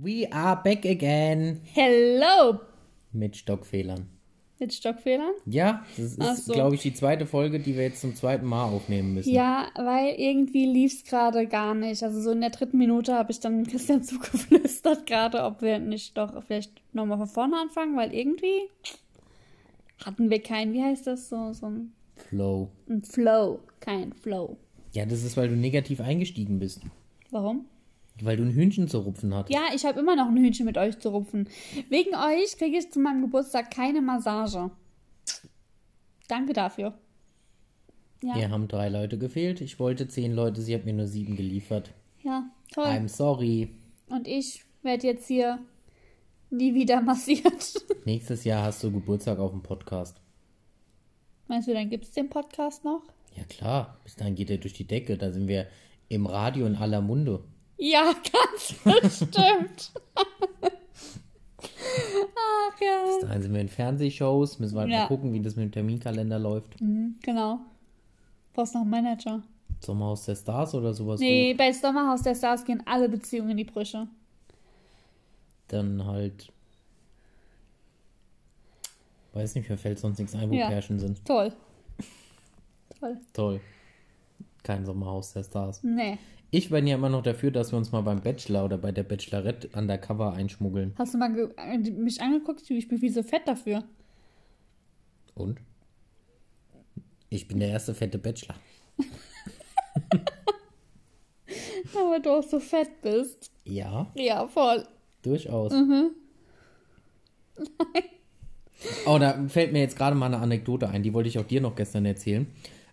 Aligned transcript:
We 0.00 0.28
are 0.30 0.54
back 0.62 0.84
again. 0.86 1.60
Hello! 1.74 2.60
Mit 3.12 3.36
Stockfehlern. 3.36 4.06
Mit 4.60 4.72
Stockfehlern? 4.72 5.32
Ja, 5.44 5.84
das 5.96 6.14
ist, 6.14 6.46
so. 6.46 6.52
glaube 6.52 6.76
ich, 6.76 6.82
die 6.82 6.94
zweite 6.94 7.26
Folge, 7.26 7.58
die 7.58 7.74
wir 7.74 7.82
jetzt 7.82 8.02
zum 8.02 8.14
zweiten 8.14 8.46
Mal 8.46 8.66
aufnehmen 8.66 9.14
müssen. 9.14 9.34
Ja, 9.34 9.66
weil 9.74 10.14
irgendwie 10.16 10.66
lief's 10.66 11.02
gerade 11.02 11.48
gar 11.48 11.74
nicht. 11.74 12.04
Also 12.04 12.20
so 12.20 12.30
in 12.30 12.42
der 12.42 12.50
dritten 12.50 12.78
Minute 12.78 13.12
habe 13.12 13.32
ich 13.32 13.40
dann 13.40 13.66
Christian 13.66 14.02
zugeflüstert 14.04 15.04
gerade, 15.06 15.42
ob 15.42 15.62
wir 15.62 15.80
nicht 15.80 16.16
doch 16.16 16.44
vielleicht 16.44 16.80
nochmal 16.94 17.18
von 17.18 17.26
vorne 17.26 17.56
anfangen, 17.56 17.96
weil 17.96 18.14
irgendwie 18.14 18.68
hatten 20.04 20.30
wir 20.30 20.40
kein, 20.40 20.74
wie 20.74 20.82
heißt 20.84 21.08
das, 21.08 21.28
so, 21.28 21.52
so 21.52 21.66
ein, 21.66 21.92
Flow. 22.14 22.70
ein 22.88 23.02
Flow. 23.02 23.58
Kein 23.80 24.12
Flow. 24.12 24.58
Ja, 24.92 25.06
das 25.06 25.24
ist, 25.24 25.36
weil 25.36 25.48
du 25.48 25.56
negativ 25.56 26.00
eingestiegen 26.00 26.60
bist. 26.60 26.82
Warum? 27.32 27.66
Weil 28.22 28.36
du 28.36 28.42
ein 28.44 28.50
Hühnchen 28.52 28.88
zu 28.88 28.98
rupfen 28.98 29.34
hattest. 29.34 29.54
Ja, 29.58 29.66
ich 29.74 29.84
habe 29.84 30.00
immer 30.00 30.16
noch 30.16 30.26
ein 30.28 30.36
Hühnchen 30.36 30.66
mit 30.66 30.76
euch 30.78 30.98
zu 30.98 31.10
rupfen. 31.10 31.48
Wegen 31.88 32.14
euch 32.14 32.56
kriege 32.58 32.78
ich 32.78 32.90
zu 32.90 32.98
meinem 33.00 33.22
Geburtstag 33.22 33.70
keine 33.70 34.00
Massage. 34.02 34.70
Danke 36.28 36.52
dafür. 36.52 36.98
Ja, 38.22 38.34
Hier 38.34 38.50
haben 38.50 38.66
drei 38.66 38.88
Leute 38.88 39.18
gefehlt. 39.18 39.60
Ich 39.60 39.78
wollte 39.78 40.08
zehn 40.08 40.32
Leute, 40.32 40.60
sie 40.60 40.74
hat 40.74 40.84
mir 40.84 40.92
nur 40.92 41.06
sieben 41.06 41.36
geliefert. 41.36 41.92
ja, 42.22 42.50
toll. 42.72 42.84
I'm 42.86 43.08
sorry. 43.08 43.70
Und 44.08 44.26
ich 44.26 44.64
werde 44.82 45.06
jetzt 45.06 45.26
hier 45.28 45.58
nie 46.50 46.74
wieder 46.74 47.00
massiert. 47.02 47.84
Nächstes 48.04 48.44
Jahr 48.44 48.64
hast 48.64 48.82
du 48.82 48.90
Geburtstag 48.90 49.38
auf 49.38 49.52
dem 49.52 49.62
Podcast. 49.62 50.20
Meinst 51.46 51.68
du, 51.68 51.74
dann 51.74 51.88
gibt 51.88 52.04
es 52.04 52.10
den 52.10 52.28
Podcast 52.28 52.84
noch? 52.84 53.02
Ja 53.36 53.44
klar, 53.44 53.98
bis 54.02 54.16
dahin 54.16 54.34
geht 54.34 54.50
er 54.50 54.58
durch 54.58 54.74
die 54.74 54.86
Decke. 54.86 55.16
Da 55.16 55.30
sind 55.30 55.46
wir 55.46 55.66
im 56.08 56.26
Radio 56.26 56.66
in 56.66 56.74
aller 56.74 57.00
Munde. 57.00 57.44
Ja, 57.78 58.12
ganz 58.32 58.74
bestimmt. 59.02 59.92
Ach 61.64 62.80
ja. 62.80 63.04
Bis 63.06 63.20
dahin 63.20 63.42
sind 63.42 63.54
wir 63.54 63.60
in 63.60 63.68
Fernsehshows. 63.68 64.58
Müssen 64.58 64.74
wir 64.74 64.80
halt 64.82 64.90
Ja. 64.90 64.98
mal 65.02 65.06
gucken, 65.08 65.32
wie 65.32 65.40
das 65.40 65.56
mit 65.56 65.64
dem 65.66 65.72
Terminkalender 65.72 66.38
läuft. 66.38 66.80
Mhm, 66.80 67.16
genau. 67.22 67.60
Brauchst 68.52 68.74
noch 68.74 68.82
einen 68.82 68.90
Manager. 68.90 69.42
Sommerhaus 69.80 70.24
der 70.24 70.34
Stars 70.34 70.74
oder 70.74 70.92
sowas. 70.92 71.20
Nee, 71.20 71.54
bei 71.54 71.72
Sommerhaus 71.72 72.22
der 72.22 72.34
Stars 72.34 72.64
gehen 72.64 72.82
alle 72.84 73.08
Beziehungen 73.08 73.50
in 73.50 73.56
die 73.58 73.64
Brüche. 73.64 74.08
Dann 75.68 76.04
halt. 76.04 76.50
Weiß 79.34 79.54
nicht, 79.54 79.68
mir 79.68 79.76
fällt 79.78 79.98
sonst 80.00 80.18
nichts 80.18 80.34
ein, 80.34 80.50
wo 80.50 80.54
Ja. 80.54 80.68
Pärchen 80.68 80.98
sind. 80.98 81.24
Toll. 81.24 81.52
Toll. 82.98 83.20
Toll. 83.32 83.60
Kein 84.64 84.84
Sommerhaus 84.84 85.32
der 85.32 85.44
Stars. 85.44 85.80
Nee. 85.84 86.18
Ich 86.50 86.70
bin 86.70 86.86
ja 86.86 86.94
immer 86.96 87.10
noch 87.10 87.22
dafür, 87.22 87.50
dass 87.50 87.72
wir 87.72 87.76
uns 87.76 87.92
mal 87.92 88.00
beim 88.00 88.22
Bachelor 88.22 88.64
oder 88.64 88.78
bei 88.78 88.90
der 88.90 89.02
Bachelorette 89.02 89.68
undercover 89.76 90.32
einschmuggeln. 90.32 90.94
Hast 90.96 91.12
du 91.12 91.18
mal 91.18 91.52
äh, 91.58 91.76
mich 91.90 92.20
angeguckt? 92.22 92.70
Ich 92.70 92.88
bin 92.88 92.98
viel 92.98 93.12
so 93.12 93.22
fett 93.22 93.46
dafür. 93.46 93.84
Und? 95.34 95.60
Ich 97.28 97.46
bin 97.48 97.60
der 97.60 97.68
erste 97.68 97.92
fette 97.94 98.18
Bachelor. 98.18 98.54
Aber 101.94 102.20
du 102.20 102.30
auch 102.30 102.42
so 102.42 102.60
fett 102.60 103.02
bist. 103.02 103.50
Ja, 103.64 104.10
Ja, 104.14 104.46
voll. 104.48 104.86
durchaus. 105.22 105.72
Mhm. 105.72 106.10
oh, 109.06 109.18
da 109.18 109.46
fällt 109.48 109.72
mir 109.72 109.80
jetzt 109.80 109.96
gerade 109.96 110.16
mal 110.16 110.26
eine 110.26 110.38
Anekdote 110.38 110.88
ein. 110.88 111.02
Die 111.02 111.12
wollte 111.12 111.28
ich 111.28 111.38
auch 111.38 111.46
dir 111.46 111.60
noch 111.60 111.76
gestern 111.76 112.06
erzählen. 112.06 112.46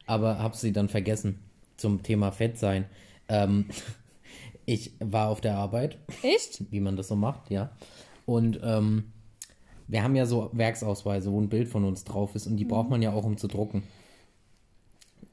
Aber 0.08 0.40
habe 0.40 0.56
sie 0.58 0.72
dann 0.74 0.90
vergessen. 0.90 1.40
Zum 1.78 2.04
Thema 2.04 2.32
Fett 2.32 2.58
sein. 2.58 2.86
Ähm, 3.28 3.66
ich 4.66 4.94
war 5.00 5.30
auf 5.30 5.42
der 5.42 5.58
Arbeit. 5.58 5.98
Echt? 6.22 6.72
wie 6.72 6.80
man 6.80 6.96
das 6.96 7.08
so 7.08 7.16
macht, 7.16 7.52
ja. 7.52 7.72
Und 8.26 8.60
ähm, 8.64 9.06
wir 9.88 10.04
haben 10.04 10.16
ja 10.16 10.26
so 10.26 10.50
Werksausweise, 10.54 11.32
wo 11.32 11.40
ein 11.40 11.50
Bild 11.50 11.68
von 11.68 11.86
uns 11.86 12.04
drauf 12.04 12.36
ist 12.36 12.48
und 12.48 12.58
die 12.58 12.66
braucht 12.66 12.90
man 12.90 13.02
ja 13.02 13.14
auch, 13.14 13.24
um 13.24 13.38
zu 13.38 13.48
drucken. 13.48 13.84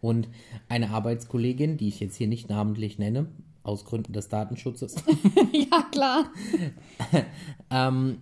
Und 0.00 0.28
eine 0.68 0.90
Arbeitskollegin, 0.90 1.76
die 1.76 1.88
ich 1.88 2.00
jetzt 2.00 2.16
hier 2.16 2.26
nicht 2.26 2.50
namentlich 2.50 2.98
nenne, 2.98 3.28
aus 3.62 3.84
Gründen 3.84 4.12
des 4.12 4.28
Datenschutzes, 4.28 4.96
ja, 5.52 5.82
klar. 5.90 6.30
ähm, 7.70 8.18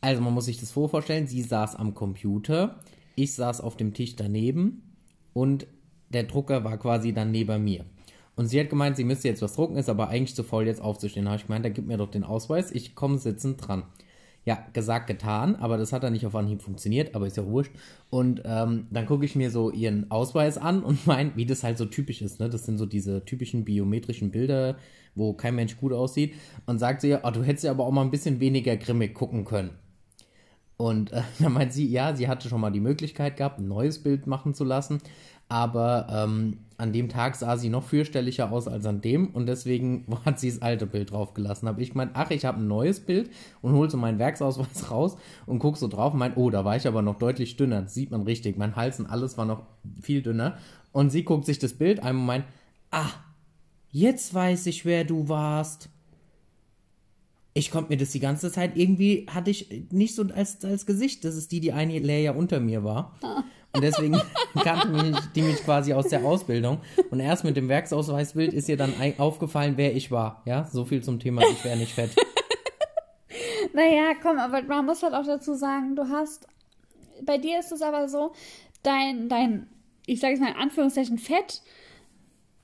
also 0.00 0.22
man 0.22 0.32
muss 0.32 0.46
sich 0.46 0.60
das 0.60 0.70
vorstellen, 0.70 1.26
sie 1.26 1.42
saß 1.42 1.76
am 1.76 1.94
Computer, 1.94 2.80
ich 3.16 3.34
saß 3.34 3.60
auf 3.60 3.76
dem 3.76 3.92
Tisch 3.92 4.16
daneben 4.16 4.94
und 5.34 5.66
der 6.08 6.22
Drucker 6.24 6.64
war 6.64 6.78
quasi 6.78 7.12
dann 7.12 7.32
neben 7.32 7.62
mir. 7.64 7.84
Und 8.40 8.46
sie 8.46 8.58
hat 8.58 8.70
gemeint, 8.70 8.96
sie 8.96 9.04
müsste 9.04 9.28
jetzt 9.28 9.42
was 9.42 9.52
drucken, 9.52 9.76
ist 9.76 9.90
aber 9.90 10.08
eigentlich 10.08 10.34
zu 10.34 10.42
faul, 10.42 10.66
jetzt 10.66 10.80
aufzustehen. 10.80 11.26
Da 11.26 11.32
habe 11.32 11.40
ich 11.42 11.46
gemeint, 11.46 11.62
dann 11.62 11.74
gib 11.74 11.86
mir 11.86 11.98
doch 11.98 12.10
den 12.10 12.24
Ausweis, 12.24 12.70
ich 12.70 12.94
komme 12.94 13.18
sitzend 13.18 13.68
dran. 13.68 13.82
Ja, 14.46 14.66
gesagt, 14.72 15.08
getan, 15.08 15.56
aber 15.56 15.76
das 15.76 15.92
hat 15.92 16.04
dann 16.04 16.14
nicht 16.14 16.24
auf 16.24 16.34
Anhieb 16.34 16.62
funktioniert, 16.62 17.14
aber 17.14 17.26
ist 17.26 17.36
ja 17.36 17.44
wurscht. 17.44 17.72
Und 18.08 18.40
ähm, 18.46 18.86
dann 18.90 19.04
gucke 19.04 19.26
ich 19.26 19.36
mir 19.36 19.50
so 19.50 19.70
ihren 19.70 20.10
Ausweis 20.10 20.56
an 20.56 20.82
und 20.82 21.06
mein, 21.06 21.36
wie 21.36 21.44
das 21.44 21.62
halt 21.62 21.76
so 21.76 21.84
typisch 21.84 22.22
ist, 22.22 22.40
ne? 22.40 22.48
Das 22.48 22.64
sind 22.64 22.78
so 22.78 22.86
diese 22.86 23.26
typischen 23.26 23.66
biometrischen 23.66 24.30
Bilder, 24.30 24.78
wo 25.14 25.34
kein 25.34 25.54
Mensch 25.54 25.76
gut 25.76 25.92
aussieht. 25.92 26.32
Und 26.64 26.78
sagt 26.78 27.02
sie, 27.02 27.18
oh, 27.22 27.30
du 27.30 27.42
hättest 27.42 27.64
ja 27.64 27.72
aber 27.72 27.84
auch 27.84 27.92
mal 27.92 28.00
ein 28.00 28.10
bisschen 28.10 28.40
weniger 28.40 28.74
grimmig 28.78 29.12
gucken 29.12 29.44
können. 29.44 29.72
Und 30.78 31.12
äh, 31.12 31.20
dann 31.40 31.52
meint 31.52 31.74
sie, 31.74 31.86
ja, 31.86 32.16
sie 32.16 32.26
hatte 32.26 32.48
schon 32.48 32.62
mal 32.62 32.70
die 32.70 32.80
Möglichkeit 32.80 33.36
gehabt, 33.36 33.58
ein 33.58 33.68
neues 33.68 34.02
Bild 34.02 34.26
machen 34.26 34.54
zu 34.54 34.64
lassen. 34.64 35.02
Aber 35.50 36.06
ähm, 36.10 36.58
an 36.78 36.92
dem 36.92 37.08
Tag 37.08 37.34
sah 37.34 37.56
sie 37.56 37.68
noch 37.70 37.82
fürchterlicher 37.82 38.52
aus 38.52 38.68
als 38.68 38.86
an 38.86 39.00
dem 39.00 39.26
und 39.30 39.46
deswegen 39.46 40.06
hat 40.24 40.38
sie 40.38 40.48
das 40.48 40.62
alte 40.62 40.86
Bild 40.86 41.10
draufgelassen. 41.10 41.68
Habe 41.68 41.82
ich 41.82 41.90
gemeint, 41.90 42.12
ach, 42.14 42.30
ich 42.30 42.44
habe 42.44 42.60
ein 42.60 42.68
neues 42.68 43.00
Bild 43.00 43.30
und 43.60 43.72
hol 43.72 43.90
so 43.90 43.96
meinen 43.96 44.20
Werksausweis 44.20 44.90
raus 44.90 45.16
und 45.46 45.58
guck 45.58 45.76
so 45.76 45.88
drauf 45.88 46.12
und 46.12 46.20
mein, 46.20 46.34
oh, 46.36 46.50
da 46.50 46.64
war 46.64 46.76
ich 46.76 46.86
aber 46.86 47.02
noch 47.02 47.18
deutlich 47.18 47.56
dünner. 47.56 47.82
Das 47.82 47.94
sieht 47.94 48.12
man 48.12 48.22
richtig. 48.22 48.56
Mein 48.56 48.76
Hals 48.76 49.00
und 49.00 49.06
alles 49.06 49.36
war 49.36 49.44
noch 49.44 49.64
viel 50.00 50.22
dünner. 50.22 50.56
Und 50.92 51.10
sie 51.10 51.24
guckt 51.24 51.46
sich 51.46 51.58
das 51.58 51.74
Bild 51.74 52.00
einmal 52.00 52.20
und 52.20 52.26
meint, 52.26 52.44
ah, 52.92 53.10
jetzt 53.90 54.32
weiß 54.32 54.66
ich, 54.66 54.84
wer 54.84 55.04
du 55.04 55.28
warst 55.28 55.90
ich 57.52 57.70
konnte 57.70 57.90
mir 57.90 57.96
das 57.96 58.10
die 58.10 58.20
ganze 58.20 58.52
Zeit 58.52 58.76
irgendwie, 58.76 59.26
hatte 59.28 59.50
ich 59.50 59.86
nicht 59.90 60.14
so 60.14 60.22
als, 60.22 60.64
als 60.64 60.86
Gesicht. 60.86 61.24
Das 61.24 61.36
ist 61.36 61.50
die, 61.50 61.60
die 61.60 61.72
eine 61.72 61.98
Layer 61.98 62.36
unter 62.36 62.60
mir 62.60 62.84
war. 62.84 63.16
Und 63.72 63.82
deswegen 63.82 64.20
kannte 64.62 64.88
mich, 64.88 65.16
die 65.34 65.42
mich 65.42 65.62
quasi 65.64 65.92
aus 65.92 66.08
der 66.08 66.24
Ausbildung. 66.24 66.80
Und 67.10 67.20
erst 67.20 67.44
mit 67.44 67.56
dem 67.56 67.68
Werksausweisbild 67.68 68.52
ist 68.52 68.68
ihr 68.68 68.76
dann 68.76 68.94
aufgefallen, 69.18 69.74
wer 69.76 69.94
ich 69.94 70.10
war. 70.10 70.42
Ja, 70.44 70.64
so 70.64 70.84
viel 70.84 71.02
zum 71.02 71.20
Thema, 71.20 71.42
ich 71.42 71.64
wäre 71.64 71.76
nicht 71.76 71.94
fett. 71.94 72.10
Naja, 73.72 74.14
komm, 74.20 74.38
aber 74.38 74.62
man 74.62 74.84
muss 74.84 75.02
halt 75.02 75.14
auch 75.14 75.24
dazu 75.24 75.54
sagen, 75.54 75.94
du 75.94 76.08
hast, 76.08 76.48
bei 77.22 77.38
dir 77.38 77.60
ist 77.60 77.70
es 77.70 77.82
aber 77.82 78.08
so, 78.08 78.32
dein, 78.82 79.28
dein, 79.28 79.68
ich 80.06 80.18
sage 80.18 80.34
es 80.34 80.40
mal 80.40 80.48
in 80.48 80.56
Anführungszeichen, 80.56 81.18
Fett 81.18 81.62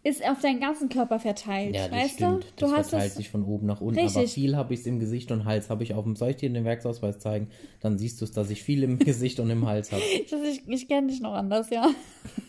ist 0.07 0.25
auf 0.25 0.41
deinen 0.41 0.61
ganzen 0.61 0.89
Körper 0.89 1.19
verteilt, 1.19 1.75
Ja, 1.75 1.89
das 1.89 1.99
weißt 1.99 2.15
stimmt. 2.15 2.45
du? 2.45 2.47
Das 2.57 2.71
Du 2.71 2.77
hast 2.77 2.91
verteilt 2.91 3.11
es, 3.11 3.17
sich 3.17 3.29
von 3.31 3.43
oben 3.45 3.67
nach 3.67 3.81
unten. 3.81 3.99
Aber 3.99 4.07
Richtig. 4.07 4.33
viel 4.33 4.57
habe 4.57 4.73
ich 4.75 4.81
es 4.81 4.87
im 4.87 5.01
Gesicht 5.01 5.31
und 5.33 5.45
Hals. 5.45 5.69
Habe 5.69 5.83
ich 5.83 5.95
auf 5.95 6.05
dem, 6.05 6.15
soll 6.17 6.31
ich 6.31 6.37
dir 6.37 6.49
den 6.51 6.65
Werksausweis 6.65 7.19
zeigen? 7.19 7.49
Dann 7.81 7.99
siehst 7.99 8.21
du 8.21 8.25
es, 8.25 8.33
dass 8.33 8.51
ich 8.51 8.63
viel 8.63 8.83
im 8.85 8.99
Gesicht 9.01 9.41
und 9.41 9.51
im 9.51 9.67
Hals 9.67 9.91
habe. 9.93 10.03
ich, 10.15 10.33
ich, 10.33 10.69
ich 10.69 10.89
kenne 10.89 11.09
dich 11.09 11.21
noch 11.21 11.33
anders, 11.35 11.71
ja. 11.71 11.91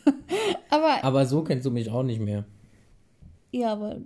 aber, 0.69 1.03
Aber 1.03 1.25
so 1.25 1.44
kennst 1.44 1.66
du 1.66 1.72
mich 1.72 1.90
auch 1.90 2.03
nicht 2.03 2.19
mehr. 2.22 2.45
ja, 3.51 3.72
aber 3.74 3.97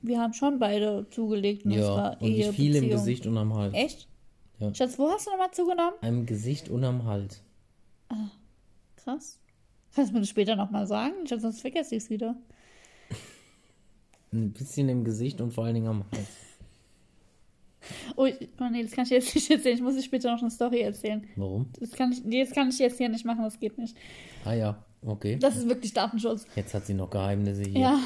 wir 0.00 0.20
haben 0.20 0.32
schon 0.32 0.58
beide 0.58 1.06
zugelegt 1.10 1.66
Ja, 1.66 2.10
und 2.20 2.30
ich 2.30 2.48
viel 2.50 2.76
im. 2.76 2.88
Gesicht 2.88 3.26
und 3.26 3.36
am 3.36 3.54
Hals. 3.54 3.74
Echt? 3.74 4.08
Ja. 4.60 4.72
Schatz, 4.74 4.98
wo 4.98 5.08
hast 5.10 5.26
du 5.26 5.30
nochmal 5.32 5.50
zugenommen? 5.52 5.94
Am 6.00 6.24
Gesicht 6.24 6.68
und 6.68 6.84
am 6.84 7.04
Hals. 7.04 7.42
Krass. 8.96 9.40
Kannst 9.94 10.10
du 10.10 10.14
mir 10.14 10.20
das 10.20 10.28
später 10.28 10.56
nochmal 10.56 10.86
sagen? 10.86 11.14
Ich 11.24 11.32
hab, 11.32 11.40
sonst 11.40 11.60
vergesse 11.60 11.96
ich 11.96 12.04
es 12.04 12.10
wieder. 12.10 12.36
Ein 14.32 14.52
bisschen 14.52 14.88
im 14.88 15.04
Gesicht 15.04 15.40
und 15.40 15.52
vor 15.52 15.64
allen 15.64 15.74
Dingen 15.74 15.86
am 15.88 16.04
Hals. 16.12 16.28
Oh, 18.16 18.26
ich- 18.26 18.48
oh 18.60 18.64
nee, 18.70 18.82
das 18.82 18.92
kann 18.92 19.04
ich 19.04 19.10
jetzt 19.10 19.34
nicht 19.34 19.50
erzählen. 19.50 19.76
Ich 19.76 19.82
muss 19.82 19.94
dir 19.94 20.02
später 20.02 20.30
noch 20.32 20.40
eine 20.42 20.50
Story 20.50 20.80
erzählen. 20.80 21.26
Warum? 21.36 21.70
Das 21.80 21.92
kann 21.92 22.12
ich, 22.12 22.24
nee, 22.24 22.44
das 22.44 22.52
kann 22.52 22.68
ich 22.68 22.78
jetzt 22.78 22.98
hier 22.98 23.08
nicht 23.08 23.24
machen, 23.24 23.42
das 23.44 23.58
geht 23.58 23.78
nicht. 23.78 23.96
Ah 24.44 24.52
ja, 24.52 24.84
okay. 25.02 25.36
Das 25.40 25.56
ist 25.56 25.68
wirklich 25.68 25.94
Datenschutz. 25.94 26.44
Jetzt 26.56 26.74
hat 26.74 26.84
sie 26.86 26.94
noch 26.94 27.08
Geheimnisse 27.08 27.62
hier. 27.62 27.80
Ja, 27.80 28.00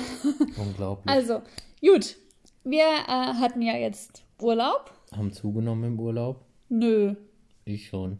Unglaublich. 0.58 1.10
also, 1.12 1.40
gut. 1.80 2.16
Wir 2.64 2.82
äh, 2.84 3.08
hatten 3.08 3.60
ja 3.62 3.76
jetzt 3.76 4.22
Urlaub. 4.40 4.92
Haben 5.16 5.32
zugenommen 5.32 5.84
im 5.84 5.98
Urlaub? 6.00 6.44
Nö. 6.68 7.16
Ich 7.64 7.88
schon. 7.88 8.18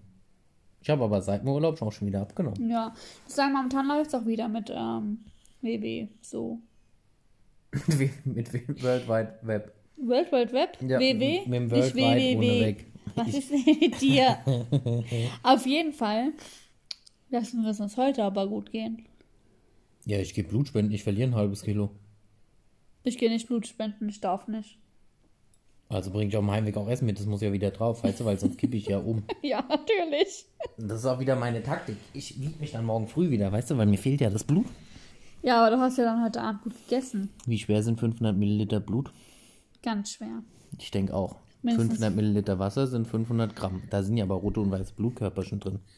Ich 0.81 0.91
habe 0.91 1.05
aber 1.05 1.23
seit 1.23 1.43
dem 1.43 1.49
Urlaub 1.49 1.81
auch 1.81 1.93
schon 1.93 2.09
wieder 2.09 2.23
abgenommen. 2.23 2.69
Ja. 2.69 2.93
Ich 3.29 3.35
sage, 3.35 3.53
momentan 3.53 3.87
läuft 3.87 4.09
es 4.09 4.15
auch 4.15 4.27
wieder 4.27 4.49
mit 4.49 4.69
ähm, 4.75 5.21
WW. 5.61 6.09
So. 6.23 6.59
Mit? 7.87 8.27
Mit? 8.27 8.83
World 8.83 9.09
Wide 9.09 9.39
Web. 9.43 9.73
World 9.97 10.33
Wide 10.33 10.53
Web? 10.53 10.79
Ja, 10.81 10.99
WW? 10.99 11.41
mit 11.47 11.55
dem 11.55 11.63
Nicht 11.69 11.71
World 11.73 11.95
Wide 11.95 12.05
ohne 12.07 12.41
WWW. 12.41 12.61
weg. 12.61 12.87
Was 13.15 13.29
ist 13.35 13.51
denn 13.51 13.79
mit 13.81 14.01
dir? 14.01 14.39
Auf 15.43 15.67
jeden 15.67 15.93
Fall 15.93 16.33
lassen 17.31 17.63
wir 17.63 17.71
es 17.71 17.81
uns 17.81 17.97
heute 17.97 18.23
aber 18.25 18.47
gut 18.47 18.71
gehen. 18.73 19.05
Ja, 20.05 20.19
ich 20.19 20.35
gehe 20.35 20.45
Blutspenden, 20.45 20.93
ich 20.95 21.03
verliere 21.03 21.29
ein 21.31 21.35
halbes 21.35 21.63
Kilo. 21.63 21.91
Ich 23.05 23.19
gehe 23.19 23.31
nicht 23.31 23.49
Blut 23.49 23.67
spenden, 23.67 24.09
ich 24.09 24.21
darf 24.21 24.49
nicht. 24.49 24.79
Also 25.89 26.11
bringe 26.11 26.29
ich 26.31 26.37
auf 26.37 26.43
dem 26.45 26.51
Heimweg 26.51 26.77
auch 26.77 26.89
Essen 26.89 27.05
mit, 27.05 27.19
das 27.19 27.27
muss 27.27 27.43
ja 27.43 27.53
wieder 27.53 27.71
drauf, 27.71 28.03
weißt 28.03 28.21
du, 28.21 28.25
weil 28.25 28.39
sonst 28.39 28.57
kippe 28.59 28.77
ich 28.77 28.87
ja 28.87 28.99
um. 28.99 29.23
Ja, 29.43 29.63
natürlich. 29.69 30.47
Das 30.79 31.01
ist 31.01 31.07
auch 31.07 31.21
wieder 31.21 31.37
meine 31.37 31.63
Taktik. 31.63 31.97
Ich 32.15 32.41
wiege 32.41 32.59
mich 32.61 32.73
dann 32.73 32.85
morgen 32.87 33.09
früh 33.09 33.31
wieder, 33.31 33.53
weißt 33.53 33.71
du, 33.73 33.77
weil 33.77 33.87
mir 33.87 33.99
fehlt 33.99 34.21
ja 34.23 34.31
das 34.31 34.45
Blut. 34.45 34.67
Ja, 35.43 35.61
aber 35.65 35.75
du 35.77 35.81
hast 35.83 35.99
ja 35.99 36.05
dann 36.05 36.23
heute 36.25 36.41
Abend 36.41 36.63
gut 36.63 36.75
gegessen. 36.89 37.31
Wie 37.47 37.59
schwer 37.59 37.83
sind 37.83 37.99
500 37.99 38.37
Milliliter 38.37 38.81
Blut? 38.81 39.13
Ganz 39.83 40.13
schwer. 40.13 40.43
Ich 40.79 40.91
denke 40.91 41.15
auch. 41.15 41.37
Mindestens. 41.63 41.99
500 41.99 42.17
Milliliter 42.17 42.59
Wasser 42.59 42.87
sind 42.87 43.07
500 43.07 43.55
Gramm. 43.55 43.83
Da 43.91 44.03
sind 44.03 44.17
ja 44.17 44.25
aber 44.25 44.37
rote 44.37 44.61
und 44.61 44.71
weiße 44.71 44.95
Blutkörperchen 44.95 45.61
drin. 45.61 45.79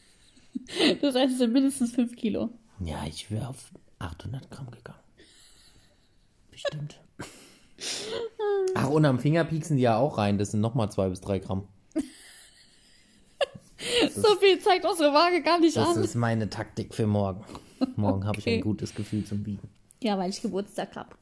Das 1.01 1.15
heißt, 1.15 1.33
es 1.33 1.37
sind 1.39 1.51
mindestens 1.53 1.91
5 1.91 2.15
Kilo. 2.15 2.49
Ja, 2.79 3.03
ich 3.05 3.29
wäre 3.29 3.49
auf 3.49 3.71
800 3.99 4.49
Gramm 4.49 4.71
gegangen. 4.71 4.99
Bestimmt. 6.49 7.01
Ach, 8.75 8.89
und 8.89 9.03
am 9.05 9.19
Finger 9.19 9.43
pieksen 9.43 9.75
die 9.75 9.83
ja 9.83 9.97
auch 9.97 10.17
rein. 10.17 10.37
Das 10.37 10.51
sind 10.51 10.61
nochmal 10.61 10.89
2 10.89 11.09
bis 11.09 11.21
3 11.21 11.39
Gramm. 11.39 11.67
So 14.15 14.35
viel 14.39 14.59
zeigt 14.59 14.85
unsere 14.85 15.13
Waage 15.13 15.41
gar 15.43 15.59
nicht 15.59 15.75
Das 15.77 15.95
an. 15.97 16.03
ist 16.03 16.15
meine 16.15 16.49
Taktik 16.49 16.93
für 16.95 17.05
morgen. 17.05 17.43
Morgen 17.95 18.25
habe 18.25 18.37
ich 18.39 18.45
Okay. 18.45 18.55
ein 18.57 18.61
gutes 18.61 18.93
Gefühl 18.95 19.25
zum 19.25 19.45
Wiegen. 19.45 19.69
Ja, 20.01 20.17
weil 20.17 20.29
ich 20.29 20.41
Geburtstag 20.41 20.95
habe. 20.95 21.15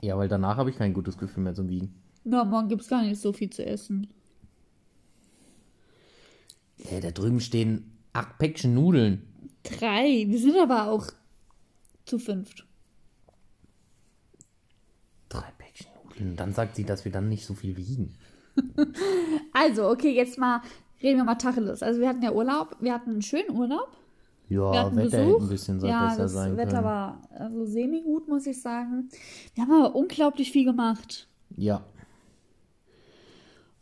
Ja, 0.00 0.16
weil 0.18 0.28
danach 0.28 0.56
habe 0.56 0.70
ich 0.70 0.76
kein 0.76 0.94
gutes 0.94 1.18
Gefühl 1.18 1.42
mehr 1.44 1.54
zum 1.54 1.68
Wiegen. 1.68 1.94
Na, 2.24 2.44
morgen 2.44 2.68
gibt 2.68 2.82
es 2.82 2.88
gar 2.88 3.02
nicht 3.02 3.20
so 3.20 3.32
viel 3.32 3.50
zu 3.50 3.64
essen. 3.64 4.08
Ja, 6.90 7.00
da 7.00 7.10
drüben 7.10 7.40
stehen 7.40 7.98
acht 8.12 8.38
Päckchen 8.38 8.74
Nudeln. 8.74 9.22
Drei. 9.64 10.24
Wir 10.28 10.38
sind 10.38 10.56
aber 10.58 10.90
auch 10.90 11.06
zu 12.04 12.18
fünft. 12.18 12.66
Drei 15.28 15.50
Päckchen 15.58 15.90
Nudeln. 16.04 16.36
Dann 16.36 16.52
sagt 16.52 16.76
sie, 16.76 16.84
dass 16.84 17.04
wir 17.04 17.12
dann 17.12 17.28
nicht 17.28 17.44
so 17.46 17.54
viel 17.54 17.76
wiegen. 17.76 18.14
Also, 19.52 19.88
okay, 19.88 20.14
jetzt 20.14 20.38
mal 20.38 20.62
reden 21.02 21.16
wir 21.18 21.24
mal 21.24 21.34
Tacheles. 21.34 21.82
Also, 21.82 22.00
wir 22.00 22.08
hatten 22.08 22.22
ja 22.22 22.30
Urlaub. 22.32 22.76
Wir 22.80 22.92
hatten 22.94 23.10
einen 23.10 23.22
schönen 23.22 23.50
Urlaub. 23.50 23.88
Ja, 24.72 24.94
Wetter 24.96 25.24
Besuch. 25.24 25.42
ein 25.42 25.48
bisschen 25.48 25.80
soll 25.80 25.90
ja, 25.90 26.08
besser 26.08 26.22
das 26.22 26.32
sein 26.32 26.56
Wetter 26.56 26.70
können. 26.72 26.84
war 26.84 27.22
also 27.30 27.64
semi-gut, 27.66 28.28
muss 28.28 28.46
ich 28.46 28.60
sagen. 28.60 29.08
Wir 29.54 29.64
haben 29.64 29.72
aber 29.72 29.94
unglaublich 29.94 30.50
viel 30.52 30.64
gemacht. 30.64 31.28
Ja, 31.56 31.82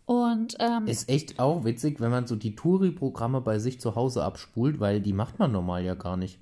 Und 0.05 0.57
ähm, 0.61 0.87
ist 0.87 1.09
echt 1.09 1.41
auch 1.41 1.65
witzig, 1.65 2.01
wenn 2.01 2.11
man 2.11 2.27
so 2.27 2.37
die 2.37 2.55
Touri-Programme 2.55 3.41
bei 3.41 3.59
sich 3.59 3.81
zu 3.81 3.97
Hause 3.97 4.23
abspult, 4.25 4.79
weil 4.79 5.01
die 5.01 5.13
macht 5.13 5.39
man 5.39 5.51
normal 5.53 5.85
ja 5.85 5.95
gar 5.95 6.17
nicht. 6.17 6.39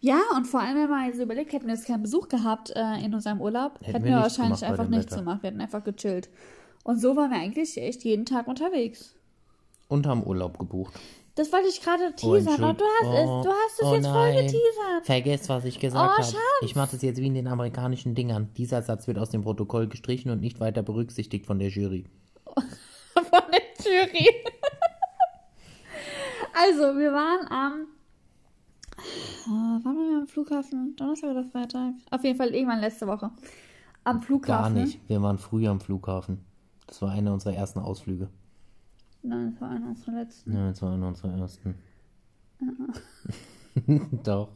ja, 0.00 0.20
und 0.36 0.46
vor 0.46 0.60
allem, 0.60 0.76
wenn 0.76 0.88
man 0.90 1.06
jetzt 1.06 1.18
überlegt, 1.20 1.52
hätten 1.52 1.66
wir 1.66 1.74
jetzt 1.74 1.86
keinen 1.86 2.02
Besuch 2.02 2.28
gehabt 2.28 2.70
äh, 2.74 3.04
in 3.04 3.14
unserem 3.14 3.40
Urlaub, 3.40 3.78
Hätten 3.80 3.92
hätten, 3.92 4.04
wir 4.04 4.12
wir 4.12 4.16
wahrscheinlich 4.22 4.60
gemacht 4.60 4.70
einfach 4.80 4.88
nichts 4.88 5.12
Wetter. 5.12 5.22
gemacht. 5.22 5.42
Wir 5.42 5.50
hätten 5.50 5.60
einfach 5.60 5.84
gechillt. 5.84 6.30
Und 6.82 6.98
so 7.00 7.14
waren 7.16 7.30
wir 7.30 7.38
eigentlich 7.38 7.76
echt 7.76 8.04
jeden 8.04 8.24
Tag 8.24 8.46
unterwegs. 8.48 9.14
Und 9.88 10.06
haben 10.06 10.24
Urlaub 10.24 10.58
gebucht. 10.58 10.94
Das 11.36 11.52
wollte 11.52 11.66
ich 11.68 11.80
gerade 11.80 12.14
teasern. 12.14 12.46
Entschuld- 12.46 12.62
Und 12.70 12.80
du 12.80 12.84
hast 12.84 13.08
es, 13.08 13.24
du 13.44 13.50
hast 13.50 13.80
es 13.82 13.86
oh 13.88 13.94
jetzt 13.94 14.06
voll 14.06 14.30
geteasert. 14.34 15.04
Vergesst, 15.04 15.48
was 15.48 15.64
ich 15.64 15.80
gesagt 15.80 16.14
Oh, 16.16 16.22
habe. 16.22 16.36
Ich 16.62 16.76
mache 16.76 16.92
das 16.92 17.02
jetzt 17.02 17.20
wie 17.20 17.26
in 17.26 17.34
den 17.34 17.48
amerikanischen 17.48 18.14
Dingern. 18.14 18.50
Dieser 18.56 18.82
Satz 18.82 19.08
wird 19.08 19.18
aus 19.18 19.30
dem 19.30 19.42
Protokoll 19.42 19.88
gestrichen 19.88 20.30
und 20.30 20.40
nicht 20.40 20.60
weiter 20.60 20.82
berücksichtigt 20.84 21.46
von 21.46 21.58
der 21.58 21.70
Jury. 21.70 22.04
von 22.54 23.42
der 23.50 23.62
Jury. 23.84 24.28
also, 26.54 26.96
wir 26.98 27.12
waren 27.12 27.46
am. 27.50 27.86
Äh, 29.46 29.84
waren 29.84 29.96
wir 29.96 30.18
am 30.20 30.26
Flughafen? 30.28 30.94
Donnerstag 30.96 31.30
oder 31.32 31.44
Freitag? 31.44 31.94
Auf 32.10 32.22
jeden 32.22 32.38
Fall 32.38 32.54
irgendwann 32.54 32.80
letzte 32.80 33.06
Woche. 33.08 33.30
Am 34.04 34.18
Gar 34.18 34.22
Flughafen. 34.22 34.74
nicht. 34.74 35.00
Wir 35.08 35.20
waren 35.20 35.38
früh 35.38 35.66
am 35.66 35.80
Flughafen. 35.80 36.44
Das 36.86 37.02
war 37.02 37.10
einer 37.10 37.32
unserer 37.32 37.54
ersten 37.54 37.80
Ausflüge. 37.80 38.28
Nein, 39.26 39.52
das 39.52 39.60
war 39.60 39.70
einer 39.70 39.88
unserer 39.88 40.14
letzten. 40.16 40.52
Ja, 40.52 40.68
das 40.68 40.82
war 40.82 40.92
einer 40.92 41.08
unserer 41.08 41.38
ersten. 41.38 41.74
Doch. 44.22 44.50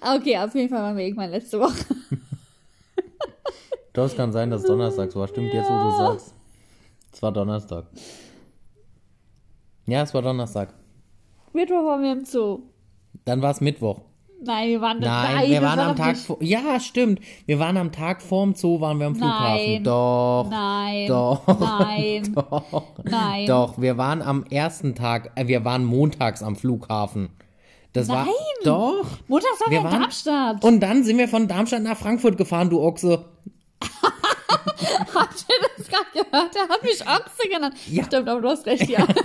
Okay, 0.00 0.38
auf 0.38 0.54
jeden 0.54 0.68
Fall 0.68 0.82
waren 0.82 0.96
wir 0.96 1.04
irgendwann 1.04 1.30
letzte 1.30 1.58
Woche. 1.58 1.96
Doch, 3.94 4.04
es 4.04 4.14
kann 4.16 4.30
sein, 4.32 4.50
dass 4.50 4.64
Donnerstag 4.64 5.14
war. 5.16 5.26
Stimmt 5.26 5.52
jetzt, 5.52 5.70
wo 5.70 5.74
du 5.84 5.96
sagst. 5.96 6.34
Es 7.12 7.22
war 7.22 7.32
Donnerstag. 7.32 7.86
Ja, 9.86 10.02
es 10.02 10.12
war 10.12 10.22
Donnerstag. 10.22 10.74
Mittwoch 11.54 11.84
waren 11.84 12.02
wir 12.02 12.12
im 12.12 12.24
Zoo. 12.24 12.60
Dann 13.24 13.40
war 13.40 13.50
es 13.50 13.60
Mittwoch. 13.60 14.02
Nein, 14.44 14.68
wir 14.70 14.80
waren 14.80 14.98
Nein, 14.98 15.50
wir 15.50 15.62
waren 15.62 15.78
war 15.78 15.86
am 15.90 15.96
Tag 15.96 16.16
vor. 16.16 16.36
Ja, 16.40 16.80
stimmt. 16.80 17.20
Wir 17.46 17.58
waren 17.58 17.76
am 17.76 17.92
Tag 17.92 18.20
vorm 18.22 18.54
Zoo, 18.54 18.80
waren 18.80 18.98
wir 18.98 19.06
am 19.06 19.14
Flughafen. 19.14 19.56
Nein. 19.74 19.84
Doch. 19.84 20.48
Nein. 20.50 21.06
Doch. 21.08 21.46
Nein. 21.60 22.32
Doch. 22.34 22.82
Nein. 23.04 23.46
Doch, 23.46 23.80
wir 23.80 23.96
waren 23.98 24.20
am 24.22 24.44
ersten 24.50 24.94
Tag, 24.94 25.30
äh, 25.36 25.46
wir 25.46 25.64
waren 25.64 25.84
montags 25.84 26.42
am 26.42 26.56
Flughafen. 26.56 27.28
Das 27.92 28.08
war. 28.08 28.24
Nein. 28.24 28.34
Doch. 28.64 29.06
Montags 29.28 29.60
waren 29.60 29.70
wir, 29.70 29.78
in 29.78 29.84
waren- 29.84 30.00
Darmstadt. 30.00 30.64
Und 30.64 30.80
dann 30.80 31.04
sind 31.04 31.18
wir 31.18 31.28
von 31.28 31.46
Darmstadt 31.46 31.82
nach 31.82 31.96
Frankfurt 31.96 32.36
gefahren, 32.36 32.68
du 32.70 32.80
Ochse. 32.80 33.24
Habt 35.14 35.46
ihr 35.48 35.68
das 35.76 35.88
gerade 35.88 36.04
gehört? 36.12 36.54
Der 36.54 36.68
hat 36.68 36.82
mich 36.82 37.00
Ochse 37.02 37.48
genannt. 37.48 37.74
Ja. 37.88 38.04
Stimmt, 38.04 38.28
aber 38.28 38.40
du 38.40 38.48
hast 38.48 38.66
recht, 38.66 38.88
ja. 38.88 39.06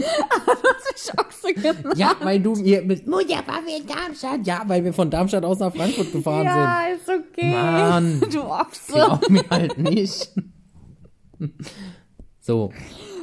du 0.00 0.68
hast 0.68 0.92
mich 0.92 1.18
Ochse 1.18 1.54
genannt. 1.54 1.96
Ja, 1.98 2.16
weil 2.20 2.40
du 2.40 2.54
mir 2.54 2.82
mit. 2.82 3.06
Mutter, 3.06 3.46
waren 3.46 3.66
wir 3.66 3.76
in 3.78 3.86
Darmstadt? 3.86 4.46
Ja, 4.46 4.62
weil 4.66 4.84
wir 4.84 4.92
von 4.92 5.10
Darmstadt 5.10 5.44
aus 5.44 5.58
nach 5.58 5.74
Frankfurt 5.74 6.12
gefahren 6.12 6.44
Ja, 6.44 6.82
ist 6.94 7.08
okay. 7.08 7.50
Mann. 7.50 8.20
Du 8.32 8.42
Ochse. 8.42 8.80
sind. 8.92 8.94
Glaub 8.94 9.30
mir 9.30 9.44
halt 9.50 9.78
nicht. 9.78 10.30
So, 12.40 12.72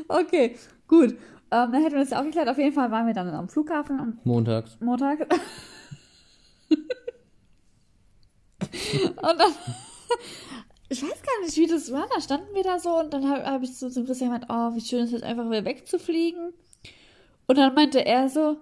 Okay, 0.08 0.56
gut. 0.88 1.12
Ähm, 1.50 1.72
dann 1.72 1.82
hätten 1.82 1.94
wir 1.96 2.02
das 2.02 2.10
ja 2.12 2.20
auch 2.20 2.24
geklärt. 2.26 2.50
Auf 2.50 2.58
jeden 2.58 2.74
Fall 2.74 2.92
waren 2.92 3.08
wir 3.08 3.14
dann 3.14 3.30
am 3.30 3.48
Flughafen 3.50 4.00
am 4.00 4.20
montags. 4.24 4.78
Montag. 4.82 5.20
und 8.62 9.24
dann, 9.24 9.52
ich 10.90 11.02
weiß 11.02 11.10
gar 11.22 11.42
nicht, 11.44 11.58
wie 11.58 11.68
das 11.68 11.92
war. 11.92 12.08
Da 12.14 12.22
standen 12.22 12.54
wir 12.54 12.64
da 12.64 12.80
so 12.80 13.00
und 13.00 13.14
dann 13.14 13.30
habe 13.30 13.44
hab 13.46 13.64
ich 13.64 13.78
so 13.78 13.90
zum 13.90 14.06
Christian 14.06 14.30
gemeint, 14.32 14.46
oh, 14.50 14.76
wie 14.76 14.82
schön 14.82 15.04
ist 15.06 15.14
es 15.14 15.24
einfach 15.24 15.46
wieder 15.50 15.66
wegzufliegen. 15.66 16.54
Und 17.48 17.58
dann 17.58 17.74
meinte 17.74 18.06
er 18.06 18.30
so, 18.30 18.58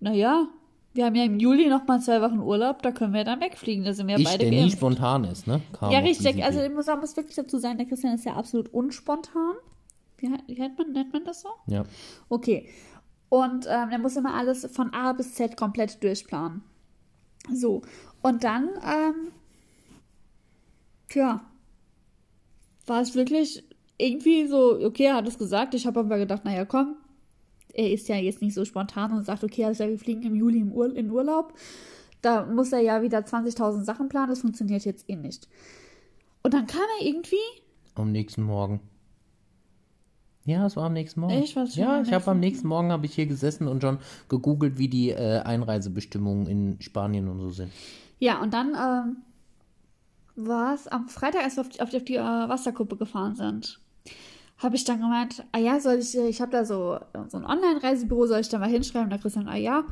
naja, 0.00 0.46
wir 0.94 1.06
haben 1.06 1.14
ja 1.16 1.24
im 1.24 1.40
Juli 1.40 1.68
noch 1.68 1.86
mal 1.86 2.00
zwei 2.00 2.22
Wochen 2.22 2.38
Urlaub, 2.38 2.80
da 2.82 2.92
können 2.92 3.12
wir 3.12 3.24
dann 3.24 3.40
wegfliegen. 3.40 3.84
Da 3.84 3.92
sind 3.92 4.06
wir 4.06 4.16
Ich, 4.16 4.24
beide 4.24 4.38
der 4.38 4.50
nie 4.50 4.58
geimpft. 4.58 4.76
spontan 4.78 5.24
ist, 5.24 5.46
ne? 5.48 5.60
Kam 5.72 5.90
Ja, 5.90 5.98
richtig. 5.98 6.42
Also 6.44 6.60
ich 6.62 6.70
muss, 6.70 6.86
man 6.86 7.00
muss 7.00 7.16
wirklich 7.16 7.34
dazu 7.34 7.58
sagen, 7.58 7.76
der 7.78 7.86
Christian 7.86 8.14
ist 8.14 8.24
ja 8.24 8.34
absolut 8.34 8.72
unspontan. 8.72 9.54
Wie, 10.18 10.30
wie 10.46 10.54
nennt, 10.58 10.78
man, 10.78 10.92
nennt 10.92 11.12
man 11.12 11.24
das 11.24 11.42
so? 11.42 11.48
Ja. 11.66 11.84
Okay. 12.28 12.68
Und 13.28 13.66
ähm, 13.66 13.88
er 13.90 13.98
muss 13.98 14.14
immer 14.14 14.34
alles 14.34 14.64
von 14.72 14.94
A 14.94 15.12
bis 15.12 15.34
Z 15.34 15.56
komplett 15.56 16.00
durchplanen. 16.04 16.62
So. 17.52 17.82
Und 18.22 18.44
dann, 18.44 18.68
ähm, 18.84 19.32
tja, 21.08 21.40
war 22.86 23.00
es 23.00 23.16
wirklich 23.16 23.64
irgendwie 23.98 24.46
so, 24.46 24.78
okay, 24.80 25.06
er 25.06 25.16
hat 25.16 25.26
es 25.26 25.38
gesagt. 25.38 25.74
Ich 25.74 25.86
habe 25.88 26.00
aber 26.00 26.18
gedacht, 26.18 26.44
naja, 26.44 26.64
komm, 26.64 26.96
er 27.74 27.92
ist 27.92 28.08
ja 28.08 28.16
jetzt 28.16 28.40
nicht 28.40 28.54
so 28.54 28.64
spontan 28.64 29.12
und 29.12 29.24
sagt, 29.24 29.44
okay, 29.44 29.64
also 29.64 29.86
wir 29.86 29.98
fliegen 29.98 30.22
im 30.22 30.34
Juli 30.34 30.60
im 30.60 30.72
Ur 30.72 30.94
in 30.94 31.10
Urlaub. 31.10 31.54
Da 32.22 32.46
muss 32.46 32.72
er 32.72 32.80
ja 32.80 33.02
wieder 33.02 33.18
20.000 33.18 33.84
Sachen 33.84 34.08
planen. 34.08 34.30
Das 34.30 34.40
funktioniert 34.40 34.84
jetzt 34.84 35.08
eh 35.10 35.16
nicht. 35.16 35.48
Und 36.42 36.54
dann 36.54 36.66
kam 36.66 36.82
er 37.00 37.06
irgendwie 37.06 37.36
Am 37.94 38.12
nächsten 38.12 38.42
Morgen. 38.42 38.80
Ja, 40.46 40.66
es 40.66 40.76
war 40.76 40.84
am 40.84 40.92
nächsten 40.92 41.20
Morgen. 41.20 41.34
Echt? 41.34 41.56
Was 41.56 41.74
schon 41.74 41.82
ja, 41.82 42.02
ich 42.02 42.12
habe 42.12 42.30
am 42.30 42.40
nächsten 42.40 42.68
Morgen 42.68 42.92
habe 42.92 43.06
ich 43.06 43.14
hier 43.14 43.26
gesessen 43.26 43.66
und 43.66 43.80
schon 43.80 43.98
gegoogelt, 44.28 44.78
wie 44.78 44.88
die 44.88 45.10
äh, 45.10 45.40
Einreisebestimmungen 45.40 46.46
in 46.46 46.80
Spanien 46.80 47.28
und 47.28 47.40
so 47.40 47.50
sind. 47.50 47.72
Ja, 48.18 48.40
und 48.42 48.52
dann 48.52 48.74
ähm, 48.74 49.16
war 50.36 50.74
es 50.74 50.86
am 50.86 51.08
Freitag, 51.08 51.44
als 51.44 51.56
wir 51.56 51.62
auf 51.62 51.68
die, 51.70 51.80
auf 51.80 51.90
die, 51.90 51.96
auf 51.96 52.04
die 52.04 52.16
äh, 52.16 52.20
Wasserkuppe 52.20 52.96
gefahren 52.96 53.36
sind, 53.36 53.80
habe 54.58 54.76
ich 54.76 54.84
dann 54.84 55.00
gemeint, 55.00 55.44
ah 55.52 55.58
ja, 55.58 55.80
soll 55.80 55.98
ich, 55.98 56.16
ich 56.16 56.40
habe 56.40 56.52
da 56.52 56.64
so, 56.64 56.98
so 57.28 57.36
ein 57.38 57.44
Online-Reisebüro, 57.44 58.26
soll 58.26 58.40
ich 58.40 58.48
da 58.48 58.58
mal 58.58 58.68
hinschreiben? 58.68 59.10
Da 59.10 59.18
Christian, 59.18 59.48
ah 59.48 59.56
ja. 59.56 59.84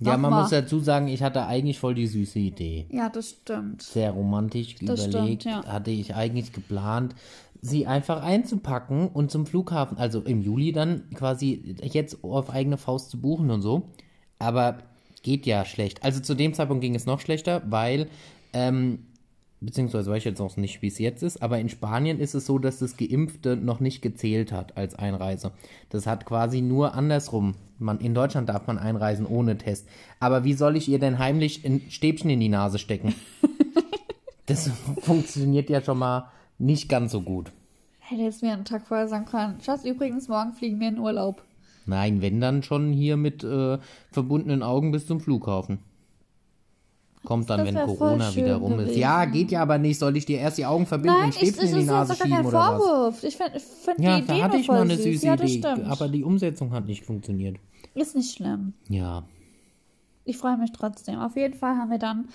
Ja, 0.00 0.16
man 0.16 0.30
mal. 0.30 0.42
muss 0.42 0.50
dazu 0.50 0.78
sagen, 0.78 1.08
ich 1.08 1.22
hatte 1.22 1.46
eigentlich 1.46 1.78
voll 1.78 1.94
die 1.94 2.06
süße 2.06 2.38
Idee. 2.38 2.86
Ja, 2.90 3.08
das 3.08 3.30
stimmt. 3.30 3.82
Sehr 3.82 4.12
romantisch 4.12 4.76
Das 4.82 5.06
überlegt, 5.06 5.42
stimmt, 5.42 5.64
ja. 5.64 5.72
hatte 5.72 5.90
ich 5.90 6.14
eigentlich 6.14 6.52
geplant, 6.52 7.14
sie 7.60 7.86
einfach 7.86 8.22
einzupacken 8.22 9.08
und 9.08 9.30
zum 9.30 9.46
Flughafen, 9.46 9.98
also 9.98 10.20
im 10.20 10.40
Juli 10.42 10.70
dann 10.72 11.10
quasi 11.14 11.76
jetzt 11.82 12.22
auf 12.22 12.50
eigene 12.50 12.76
Faust 12.76 13.10
zu 13.10 13.20
buchen 13.20 13.50
und 13.50 13.62
so. 13.62 13.90
Aber 14.38 14.78
geht 15.22 15.46
ja 15.46 15.64
schlecht. 15.64 16.04
Also 16.04 16.20
zu 16.20 16.34
dem 16.34 16.54
Zeitpunkt 16.54 16.80
ging 16.80 16.94
es 16.94 17.06
noch 17.06 17.20
schlechter, 17.20 17.62
weil, 17.66 18.08
ähm, 18.52 19.00
beziehungsweise 19.60 20.10
weiß 20.10 20.18
ich 20.18 20.24
jetzt 20.24 20.38
noch 20.38 20.56
nicht, 20.56 20.82
wie 20.82 20.88
es 20.88 20.98
jetzt 20.98 21.22
ist, 21.22 21.42
aber 21.42 21.58
in 21.58 21.68
Spanien 21.68 22.20
ist 22.20 22.34
es 22.34 22.46
so, 22.46 22.58
dass 22.58 22.78
das 22.78 22.96
Geimpfte 22.96 23.56
noch 23.56 23.80
nicht 23.80 24.02
gezählt 24.02 24.52
hat 24.52 24.76
als 24.76 24.94
Einreise. 24.94 25.52
Das 25.90 26.06
hat 26.06 26.26
quasi 26.26 26.60
nur 26.60 26.94
andersrum. 26.94 27.54
Man, 27.78 28.00
in 28.00 28.14
Deutschland 28.14 28.48
darf 28.48 28.66
man 28.66 28.78
einreisen 28.78 29.26
ohne 29.26 29.56
Test. 29.58 29.88
Aber 30.20 30.44
wie 30.44 30.54
soll 30.54 30.76
ich 30.76 30.88
ihr 30.88 30.98
denn 30.98 31.18
heimlich 31.18 31.64
ein 31.64 31.82
Stäbchen 31.88 32.30
in 32.30 32.40
die 32.40 32.48
Nase 32.48 32.78
stecken? 32.78 33.14
Das 34.46 34.70
funktioniert 35.02 35.68
ja 35.68 35.82
schon 35.82 35.98
mal 35.98 36.30
nicht 36.56 36.88
ganz 36.88 37.12
so 37.12 37.20
gut. 37.20 37.52
Hätte 37.98 38.22
jetzt 38.22 38.42
mir 38.42 38.54
einen 38.54 38.64
Tag 38.64 38.86
vorher 38.86 39.06
sagen 39.06 39.26
können. 39.26 39.60
Schatz, 39.60 39.84
übrigens, 39.84 40.28
morgen 40.28 40.54
fliegen 40.54 40.80
wir 40.80 40.88
in 40.88 40.98
Urlaub. 40.98 41.42
Nein, 41.84 42.22
wenn 42.22 42.40
dann 42.40 42.62
schon 42.62 42.90
hier 42.90 43.18
mit 43.18 43.44
äh, 43.44 43.78
verbundenen 44.10 44.62
Augen 44.62 44.90
bis 44.90 45.06
zum 45.06 45.20
Flughafen. 45.20 45.80
Kommt 47.24 47.50
dann, 47.50 47.64
Das 47.64 47.74
wenn 47.74 47.86
Corona 47.86 48.34
wieder 48.34 48.56
rum 48.56 48.72
ist. 48.72 48.78
gewesen. 48.86 49.00
Ja, 49.00 49.24
geht 49.24 49.50
ja 49.50 49.60
aber 49.62 49.78
nicht. 49.78 49.98
Soll 49.98 50.16
ich 50.16 50.24
dir 50.24 50.38
erst 50.38 50.56
die 50.58 50.64
Augen 50.66 50.86
verbinden 50.86 51.16
Nein, 51.18 51.26
und 51.26 51.36
ich, 51.36 51.42
ich, 51.42 51.48
Stäbchen 51.50 51.64
ich, 51.66 51.72
in 51.72 51.78
die 51.80 51.86
das 51.86 51.94
Nase 51.94 52.12
ist 52.12 52.18
doch 52.20 52.24
kein 52.24 52.32
schieben 52.36 52.46
oder 52.46 52.58
was? 52.58 52.82
Vorwurf. 52.82 53.24
Ich 53.24 53.36
finde 53.36 53.60
find 53.60 53.98
Ja, 54.00 54.20
die 54.20 54.26
da 54.26 54.34
Idee 54.34 54.42
hatte 54.44 54.56
ich 54.58 54.68
mal 54.68 54.80
eine 54.82 54.94
süß. 54.96 55.04
süße 55.04 55.26
ja, 55.26 55.34
Idee, 55.34 55.48
stimmt. 55.48 55.84
aber 55.86 56.08
die 56.08 56.24
Umsetzung 56.24 56.70
hat 56.72 56.86
nicht 56.86 57.04
funktioniert. 57.04 57.56
Ist 57.94 58.14
nicht 58.16 58.34
schlimm. 58.36 58.74
Ja. 58.88 59.24
Ich 60.24 60.36
freue 60.36 60.56
mich 60.58 60.72
trotzdem. 60.72 61.18
Auf 61.18 61.36
jeden 61.36 61.54
Fall 61.54 61.76
haben 61.76 61.90
wir 61.90 61.98
dann. 61.98 62.28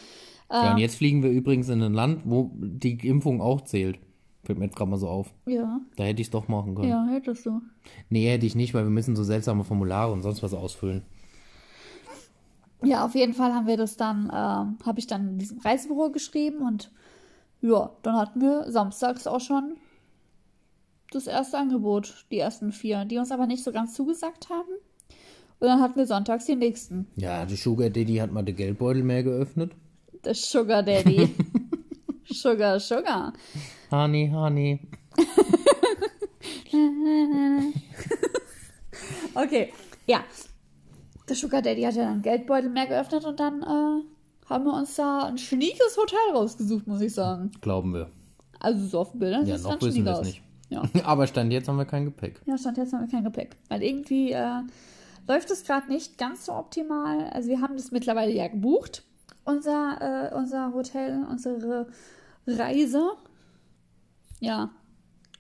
Ja, 0.52 0.72
und 0.74 0.78
Äh, 0.78 0.82
jetzt 0.82 0.96
fliegen 0.96 1.24
wir 1.24 1.30
übrigens 1.32 1.70
in 1.70 1.82
ein 1.82 1.94
Land, 1.94 2.22
wo 2.26 2.52
die 2.56 2.98
Impfung 3.08 3.42
auch 3.42 3.62
zählt. 3.62 4.00
Fällt 4.44 4.60
mir 4.60 4.66
jetzt 4.66 4.76
gerade 4.76 4.92
mal 4.92 4.98
so 4.98 5.08
auf. 5.08 5.34
ja, 5.46 5.80
Da 5.96 6.04
hätte 6.04 6.22
ich 6.22 6.28
es 6.28 6.32
doch 6.32 6.50
machen 6.50 6.76
können. 6.76 6.90
ja, 6.90 7.08
hättest 7.10 7.46
du. 7.46 7.62
Nee, 8.10 8.30
hätte 8.30 8.46
ich 8.46 8.56
nicht, 8.56 8.74
weil 8.74 8.84
wir 8.84 8.90
müssen 8.92 9.16
so 9.16 9.24
seltsame 9.24 9.64
Formulare 9.64 10.12
und 10.12 10.22
sonst 10.22 10.44
was 10.44 10.54
ausfüllen. 10.54 11.04
Ja, 12.84 13.06
auf 13.06 13.16
jeden 13.16 13.34
Fall 13.34 13.54
haben 13.54 13.68
wir 13.68 13.78
das 13.78 13.98
dann, 13.98 14.26
ähm, 14.34 14.78
habe 14.86 15.00
ich 15.00 15.08
dann 15.08 15.30
in 15.30 15.38
diesem 15.38 15.60
Reisebüro 15.60 16.12
geschrieben 16.12 16.66
und 16.66 16.92
ja, 17.62 17.92
dann 18.02 18.16
hatten 18.16 18.42
wir 18.42 18.70
samstags 18.72 19.26
auch 19.26 19.40
schon 19.40 19.78
das 21.12 21.28
erste 21.28 21.58
Angebot, 21.58 22.26
die 22.32 22.40
ersten 22.40 22.72
vier, 22.72 23.06
die 23.06 23.18
uns 23.18 23.32
aber 23.32 23.48
nicht 23.48 23.64
so 23.64 23.72
ganz 23.72 23.94
zugesagt 23.94 24.50
haben. 24.50 24.72
Und 25.60 25.68
dann 25.68 25.80
hatten 25.80 25.96
wir 25.96 26.06
sonntags 26.08 26.46
die 26.46 26.56
nächsten. 26.56 27.08
Ja, 27.16 27.46
die 27.46 27.56
Sugar 27.56 27.90
Daddy 27.90 28.16
hat 28.18 28.32
mal 28.32 28.44
den 28.44 28.56
Geldbeutel 28.56 29.04
mehr 29.04 29.24
geöffnet. 29.24 29.72
Der 30.26 30.34
Sugar 30.34 30.84
Daddy. 30.84 31.34
Sugar, 32.26 32.80
Sugar. 32.80 33.34
Honey, 33.92 34.30
honey. 34.34 34.80
Okay, 39.36 39.74
ja. 40.06 40.24
Der 41.34 41.40
Sugar 41.40 41.64
Daddy 41.64 41.82
hat 41.82 41.96
ja 41.96 42.04
dann 42.04 42.22
Geldbeutel 42.22 42.70
mehr 42.70 42.86
geöffnet 42.86 43.26
und 43.26 43.40
dann 43.40 43.64
äh, 43.64 44.48
haben 44.48 44.66
wir 44.66 44.74
uns 44.76 44.96
da 44.98 45.24
ein 45.26 45.40
schniekes 45.40 45.98
Hotel 45.98 46.20
rausgesucht, 46.32 46.86
muss 46.86 47.02
ich 47.02 47.12
sagen. 47.12 47.50
Glauben 47.60 47.92
wir. 47.96 48.12
Also 48.60 48.86
so 48.86 49.00
auf 49.00 49.12
den 49.14 49.20
Bildern 49.20 49.48
Ja, 49.48 49.56
sieht's 49.56 49.64
noch 49.64 49.72
ganz 49.72 49.82
wissen 49.82 49.94
schniek 49.96 50.06
wir 50.06 50.12
es 50.12 50.20
aus. 50.20 50.26
nicht. 50.28 50.42
Ja. 50.70 50.84
Aber 51.06 51.26
Stand 51.26 51.52
jetzt 51.52 51.68
haben 51.68 51.78
wir 51.78 51.86
kein 51.86 52.06
Gepäck. 52.06 52.40
Ja, 52.46 52.56
stand 52.56 52.78
jetzt 52.78 52.94
haben 52.94 53.02
wir 53.02 53.08
kein 53.10 53.24
Gepäck. 53.24 53.56
Weil 53.68 53.82
irgendwie 53.82 54.32
äh, 54.32 54.60
läuft 55.28 55.50
es 55.50 55.64
gerade 55.64 55.88
nicht 55.88 56.20
ganz 56.20 56.46
so 56.46 56.54
optimal. 56.54 57.32
Also 57.32 57.50
wir 57.50 57.62
haben 57.62 57.78
das 57.78 57.90
mittlerweile 57.90 58.32
ja 58.32 58.48
gebucht. 58.48 59.02
Unser, 59.44 60.30
äh, 60.32 60.36
unser 60.36 60.72
Hotel, 60.72 61.26
unsere 61.28 61.88
Reise. 62.46 63.14
Ja. 64.40 64.70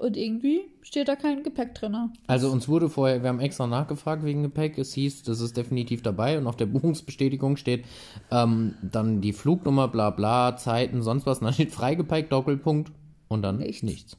Und 0.03 0.17
irgendwie 0.17 0.61
steht 0.81 1.07
da 1.07 1.15
kein 1.15 1.43
Gepäck 1.43 1.75
drin. 1.75 1.95
Also 2.27 2.51
uns 2.51 2.67
wurde 2.67 2.89
vorher, 2.89 3.21
wir 3.23 3.29
haben 3.29 3.39
extra 3.39 3.67
nachgefragt 3.67 4.23
wegen 4.25 4.43
Gepäck. 4.43 4.77
Es 4.77 4.93
hieß, 4.93 5.23
das 5.23 5.39
ist 5.39 5.55
definitiv 5.55 6.01
dabei 6.01 6.37
und 6.37 6.45
auf 6.45 6.57
der 6.57 6.65
Buchungsbestätigung 6.73 7.55
steht 7.55 7.85
ähm, 8.29 8.75
dann 8.81 9.21
die 9.21 9.31
Flugnummer, 9.31 9.87
bla 9.87 10.09
bla, 10.09 10.57
Zeiten, 10.57 11.01
sonst 11.03 11.25
was. 11.25 11.37
Und 11.39 11.45
dann 11.45 11.53
steht 11.53 11.71
Freigepäck, 11.71 12.29
Doppelpunkt 12.29 12.91
und 13.29 13.43
dann 13.43 13.59
Nichts. 13.59 13.83
nichts. 13.83 14.17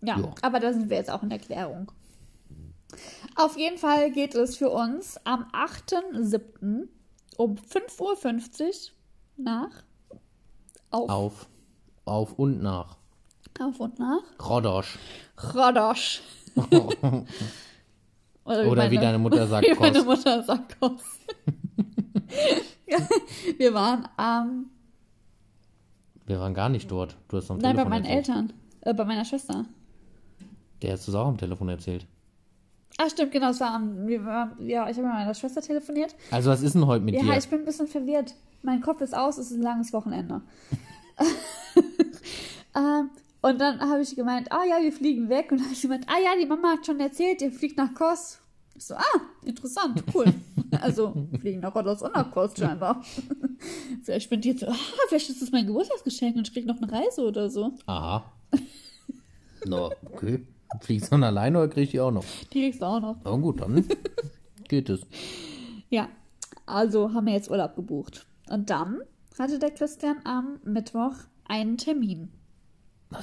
Ja, 0.00 0.18
Ja. 0.18 0.34
aber 0.42 0.58
da 0.58 0.72
sind 0.72 0.90
wir 0.90 0.96
jetzt 0.96 1.10
auch 1.10 1.22
in 1.22 1.30
Erklärung. 1.30 1.92
Auf 3.36 3.56
jeden 3.56 3.78
Fall 3.78 4.10
geht 4.10 4.34
es 4.34 4.56
für 4.56 4.70
uns 4.70 5.18
am 5.24 5.44
8.7. 5.52 6.88
um 7.36 7.54
5.50 7.54 8.00
Uhr 8.00 8.72
nach 9.36 9.70
auf, 10.90 11.08
Auf, 11.10 11.48
auf 12.06 12.32
und 12.40 12.60
nach. 12.60 12.96
Auf 13.60 13.78
und 13.80 13.98
nach 13.98 14.20
Rodosch. 14.48 14.98
Rodosch. 15.54 16.20
Oder 18.44 18.64
wie, 18.64 18.68
Oder 18.68 18.82
meine, 18.82 18.90
wie 18.90 18.98
deine 18.98 19.18
Mutter 19.18 19.46
sagt, 19.46 19.66
wie 19.70 19.74
meine 19.78 20.02
Kost. 20.02 20.06
Mutter 20.06 20.42
sagt 20.42 20.80
Kost. 20.80 21.04
Ja, 22.86 22.98
wir 23.58 23.74
waren 23.74 24.08
am, 24.16 24.70
Wir 26.26 26.40
waren 26.40 26.54
gar 26.54 26.68
nicht 26.68 26.90
dort. 26.90 27.16
Du 27.28 27.36
hast 27.36 27.50
am 27.50 27.58
nein, 27.58 27.76
bei 27.76 27.82
Telefon 27.82 27.90
meinen 27.90 28.04
erzählt. 28.06 28.28
Eltern, 28.28 28.52
äh, 28.82 28.94
bei 28.94 29.04
meiner 29.04 29.24
Schwester. 29.24 29.64
Der 30.82 30.92
hast 30.92 31.06
du 31.06 31.12
es 31.12 31.14
auch 31.16 31.26
am 31.26 31.36
Telefon 31.38 31.68
erzählt. 31.68 32.06
Ah, 33.00 33.08
stimmt, 33.10 33.30
genau, 33.32 33.50
es 33.50 33.60
war 33.60 33.74
am, 33.74 34.06
wir 34.08 34.24
waren, 34.24 34.52
ja, 34.66 34.88
ich 34.88 34.96
habe 34.96 35.06
mit 35.06 35.14
meiner 35.16 35.34
Schwester 35.34 35.60
telefoniert. 35.62 36.14
Also 36.32 36.50
was 36.50 36.62
ist 36.62 36.74
denn 36.74 36.86
heute 36.86 37.04
mit 37.04 37.14
Ja, 37.14 37.22
dir? 37.22 37.36
ich 37.36 37.48
bin 37.48 37.60
ein 37.60 37.64
bisschen 37.64 37.86
verwirrt. 37.86 38.34
Mein 38.62 38.80
Kopf 38.80 39.00
ist 39.02 39.14
aus, 39.16 39.38
es 39.38 39.50
ist 39.52 39.56
ein 39.58 39.62
langes 39.62 39.92
Wochenende. 39.92 40.40
ähm, 42.74 43.10
und 43.40 43.60
dann 43.60 43.80
habe 43.80 44.02
ich 44.02 44.16
gemeint, 44.16 44.50
ah 44.50 44.64
ja, 44.64 44.82
wir 44.82 44.92
fliegen 44.92 45.28
weg. 45.28 45.52
Und 45.52 45.58
dann 45.58 45.66
habe 45.66 45.74
ich 45.74 45.82
gemeint, 45.82 46.06
ah 46.08 46.18
ja, 46.22 46.30
die 46.40 46.46
Mama 46.46 46.72
hat 46.72 46.86
schon 46.86 46.98
erzählt, 46.98 47.40
ihr 47.40 47.52
fliegt 47.52 47.76
nach 47.76 47.94
Kos. 47.94 48.40
Ich 48.74 48.84
so, 48.84 48.94
ah, 48.94 49.20
interessant, 49.44 50.04
cool. 50.14 50.26
also, 50.80 51.28
fliegen 51.40 51.60
nach 51.60 51.74
Rodos 51.74 52.02
und 52.02 52.14
nach 52.14 52.30
Kos 52.30 52.56
scheinbar. 52.56 53.02
vielleicht 54.02 54.30
bin 54.30 54.40
ich 54.40 54.46
jetzt 54.46 54.60
so, 54.60 54.66
ah, 54.66 54.76
vielleicht 55.08 55.30
ist 55.30 55.42
das 55.42 55.50
mein 55.50 55.66
Geburtstagsgeschenk 55.66 56.36
und 56.36 56.48
ich 56.48 56.52
krieg 56.52 56.66
noch 56.66 56.80
eine 56.80 56.90
Reise 56.90 57.22
oder 57.22 57.50
so. 57.50 57.72
Aha. 57.86 58.32
No, 59.66 59.90
okay. 60.12 60.46
Fliegst 60.80 61.08
du 61.08 61.10
dann 61.10 61.24
alleine 61.24 61.58
oder 61.58 61.68
krieg 61.68 61.84
ich 61.84 61.90
die 61.90 62.00
auch 62.00 62.12
noch? 62.12 62.24
Die 62.52 62.60
kriegst 62.60 62.80
du 62.80 62.86
auch 62.86 63.00
noch. 63.00 63.16
Na 63.24 63.36
gut, 63.36 63.60
dann 63.60 63.84
geht 64.68 64.88
es. 64.88 65.00
Ja, 65.90 66.08
also 66.64 67.12
haben 67.12 67.26
wir 67.26 67.32
jetzt 67.32 67.50
Urlaub 67.50 67.74
gebucht. 67.74 68.24
Und 68.48 68.70
dann 68.70 69.00
hatte 69.36 69.58
der 69.58 69.72
Christian 69.72 70.18
am 70.24 70.60
Mittwoch 70.64 71.14
einen 71.48 71.76
Termin. 71.76 72.30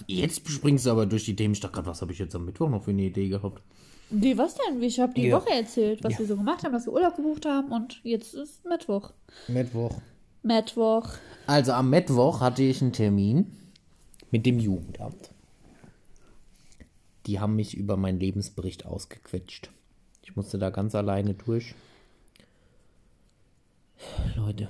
Jetzt 0.08 0.50
springst 0.50 0.86
du 0.86 0.92
aber 0.92 1.06
durch 1.06 1.26
die 1.26 1.36
Themen. 1.36 1.54
Ich 1.54 1.60
dachte 1.60 1.74
gerade, 1.76 1.88
was 1.88 2.02
habe 2.02 2.12
ich 2.12 2.20
jetzt 2.20 2.36
am 2.36 2.46
Mittwoch 2.46 2.70
noch 2.70 2.84
für 2.84 2.92
eine 2.92 3.04
Idee 3.04 3.28
gehabt? 3.30 3.62
Nee, 4.10 4.38
was 4.38 4.56
denn? 4.56 4.82
Ich 4.82 5.00
habe 5.00 5.14
die 5.14 5.28
Ja. 5.28 5.38
Woche 5.38 5.52
erzählt, 5.52 6.04
was 6.04 6.14
Ja. 6.14 6.20
wir 6.20 6.26
so 6.28 6.38
gemacht 6.38 6.64
haben, 6.64 6.74
dass 6.74 6.86
wir 6.86 6.94
Urlaub 6.94 7.16
gebucht 7.16 7.46
haben 7.46 7.72
und 7.72 8.02
jetzt 8.04 8.34
ist 8.34 8.66
Mittwoch. 8.66 9.12
Mittwoch. 9.48 10.00
Mittwoch. 10.44 11.10
Also 11.48 11.72
am 11.74 11.90
Mittwoch 11.90 12.40
hatte 12.40 12.64
ich 12.64 12.82
einen 12.82 12.94
Termin 12.94 13.52
mit 14.32 14.46
dem 14.46 14.60
Jugendamt. 14.60 15.32
Die 17.26 17.40
haben 17.40 17.56
mich 17.56 17.76
über 17.76 17.98
meinen 17.98 18.20
Lebensbericht 18.20 18.86
ausgequetscht. 18.86 19.72
Ich 20.22 20.36
musste 20.36 20.60
da 20.60 20.70
ganz 20.70 20.94
alleine 20.94 21.34
durch. 21.34 21.74
Leute. 24.36 24.70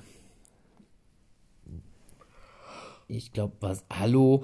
Ich 3.08 3.32
glaube, 3.32 3.54
was. 3.60 3.84
Hallo? 3.90 4.42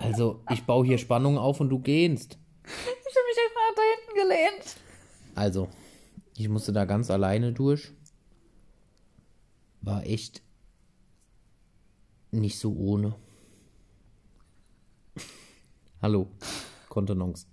Also, 0.00 0.42
ich 0.50 0.64
baue 0.64 0.86
hier 0.86 0.98
Spannung 0.98 1.38
auf 1.38 1.60
und 1.60 1.68
du 1.70 1.80
gehst. 1.80 2.38
Ich 2.64 2.70
habe 2.70 3.26
mich 3.26 3.38
einfach 3.44 3.74
da 3.76 3.82
hinten 3.94 4.14
gelehnt. 4.14 4.76
Also, 5.34 5.68
ich 6.36 6.48
musste 6.48 6.72
da 6.72 6.84
ganz 6.84 7.10
alleine 7.10 7.52
durch. 7.52 7.92
War 9.80 10.04
echt 10.06 10.42
nicht 12.30 12.58
so 12.58 12.74
ohne. 12.74 13.16
Hallo, 16.00 16.28
Kontenance. 16.88 17.46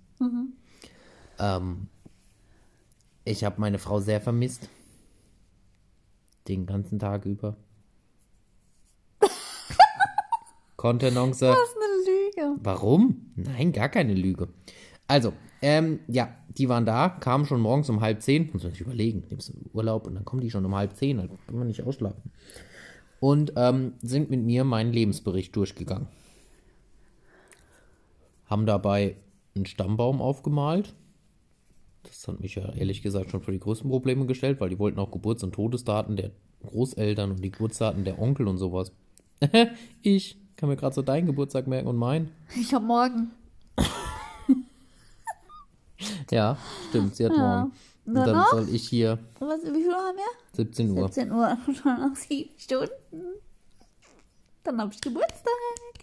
Ähm, 1.38 1.88
ich 3.24 3.44
habe 3.44 3.60
meine 3.60 3.78
Frau 3.78 4.00
sehr 4.00 4.20
vermisst. 4.20 4.68
Den 6.46 6.64
ganzen 6.64 6.98
Tag 6.98 7.24
über. 7.24 7.56
Kontenance. 10.76 11.46
Das 11.46 11.56
ist 11.56 11.76
eine 11.76 12.46
Lüge. 12.46 12.60
Warum? 12.62 13.32
Nein, 13.34 13.72
gar 13.72 13.88
keine 13.88 14.14
Lüge. 14.14 14.48
Also, 15.08 15.32
ähm, 15.62 16.00
ja, 16.08 16.34
die 16.48 16.68
waren 16.68 16.86
da, 16.86 17.08
kamen 17.08 17.46
schon 17.46 17.60
morgens 17.60 17.88
um 17.88 18.00
halb 18.00 18.22
zehn. 18.22 18.50
Muss 18.52 18.62
man 18.62 18.72
sich 18.72 18.80
überlegen, 18.80 19.24
nimmst 19.28 19.50
du 19.50 19.54
Urlaub 19.72 20.06
und 20.06 20.14
dann 20.14 20.24
kommen 20.24 20.42
die 20.42 20.50
schon 20.50 20.64
um 20.64 20.74
halb 20.74 20.96
zehn, 20.96 21.18
dann 21.18 21.30
können 21.46 21.58
wir 21.58 21.64
nicht 21.64 21.82
ausschlafen. 21.82 22.30
Und 23.20 23.54
ähm, 23.56 23.94
sind 24.02 24.30
mit 24.30 24.42
mir 24.42 24.64
meinen 24.64 24.92
Lebensbericht 24.92 25.56
durchgegangen. 25.56 26.08
Haben 28.46 28.66
dabei 28.66 29.16
einen 29.54 29.66
Stammbaum 29.66 30.20
aufgemalt. 30.20 30.94
Das 32.02 32.28
hat 32.28 32.40
mich 32.40 32.54
ja 32.54 32.72
ehrlich 32.74 33.02
gesagt 33.02 33.30
schon 33.30 33.40
vor 33.40 33.52
die 33.52 33.58
größten 33.58 33.90
Probleme 33.90 34.26
gestellt, 34.26 34.60
weil 34.60 34.68
die 34.68 34.78
wollten 34.78 34.98
auch 34.98 35.10
Geburts- 35.10 35.42
und 35.42 35.52
Todesdaten 35.52 36.16
der 36.16 36.30
Großeltern 36.64 37.32
und 37.32 37.42
die 37.42 37.50
Geburtsdaten 37.50 38.04
der 38.04 38.20
Onkel 38.20 38.46
und 38.46 38.58
sowas. 38.58 38.92
ich 40.02 40.38
kann 40.56 40.68
mir 40.68 40.76
gerade 40.76 40.94
so 40.94 41.02
deinen 41.02 41.26
Geburtstag 41.26 41.66
merken 41.66 41.88
und 41.88 41.96
meinen. 41.96 42.32
Ich 42.58 42.72
habe 42.72 42.84
morgen. 42.84 43.30
Ja, 46.30 46.58
stimmt, 46.88 47.16
sie 47.16 47.24
hat 47.26 47.36
morgen. 47.36 47.72
Und 48.06 48.14
dann 48.14 48.36
noch? 48.36 48.50
soll 48.50 48.68
ich 48.68 48.88
hier 48.88 49.18
Was, 49.40 49.62
wie 49.62 49.82
viel 49.82 49.92
haben 49.92 50.16
wir? 50.16 50.54
17 50.54 50.90
Uhr. 50.90 51.08
17 51.08 51.32
Uhr. 51.32 51.58
Schon 51.82 52.00
noch 52.00 52.16
sieben 52.16 52.50
Stunden. 52.56 52.90
Dann 54.62 54.80
habe 54.80 54.92
ich 54.92 55.00
Geburtstag. 55.00 55.52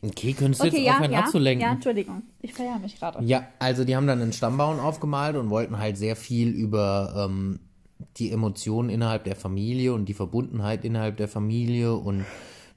Okay, 0.02 0.34
könntest 0.34 0.64
du 0.64 0.68
Okay, 0.68 0.78
jetzt 0.78 0.86
ja, 0.86 0.94
aufhören 0.96 1.12
ja. 1.12 1.20
abzulenken? 1.20 1.62
Ja, 1.62 1.68
Ja. 1.68 1.74
Entschuldigung. 1.74 2.24
Ich 2.42 2.54
feiere 2.54 2.80
mich 2.80 3.00
gerade. 3.00 3.20
also 3.60 3.86
die 3.86 3.96
haben 3.96 4.08
dann 4.08 4.22
einen 4.22 4.34
Stammbaum 4.34 4.80
aufgemalt 4.80 5.38
und 5.38 5.50
wollten 5.50 5.78
halt 5.78 5.98
sehr 5.98 6.16
viel 6.18 6.50
über 6.50 7.30
ähm, 7.30 7.60
die 8.18 8.32
Emotionen 8.32 8.90
innerhalb 8.90 9.24
der 9.24 9.36
Familie 9.38 9.94
und 9.94 10.06
die 10.06 10.14
Verbundenheit 10.14 10.84
innerhalb 10.84 11.18
der 11.18 11.30
Familie 11.30 11.96
und 11.96 12.26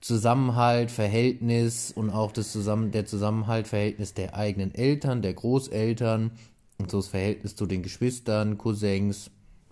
Zusammenhalt, 0.01 0.91
Verhältnis 0.91 1.91
und 1.91 2.11
auch 2.11 2.33
das 2.33 2.53
Zusammen 2.53 2.91
der 2.91 3.07
Zusammenhalt, 3.07 3.67
Verhältnis 3.67 4.15
der 4.15 4.35
eigenen 4.35 4.75
Eltern, 4.75 5.23
der 5.23 5.35
Großeltern 5.35 6.33
und 6.79 6.91
so 6.91 6.99
das 6.99 7.09
Verhältnis 7.09 7.57
zu 7.57 7.67
den 7.67 7.83
Geschwistern, 7.83 8.59
Cousins, 8.59 9.31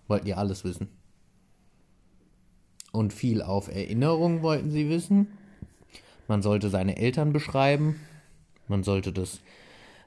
wollten 0.08 0.26
ihr 0.26 0.38
alles 0.38 0.64
wissen. 0.64 0.88
Und 2.92 3.12
viel 3.12 3.42
auf 3.42 3.68
Erinnerung 3.68 4.42
wollten 4.42 4.70
sie 4.70 4.88
wissen. 4.88 5.26
Man 6.28 6.42
sollte 6.42 6.70
seine 6.70 6.96
Eltern 6.96 7.32
beschreiben. 7.32 7.96
Man 8.68 8.82
sollte 8.82 9.12
das 9.12 9.40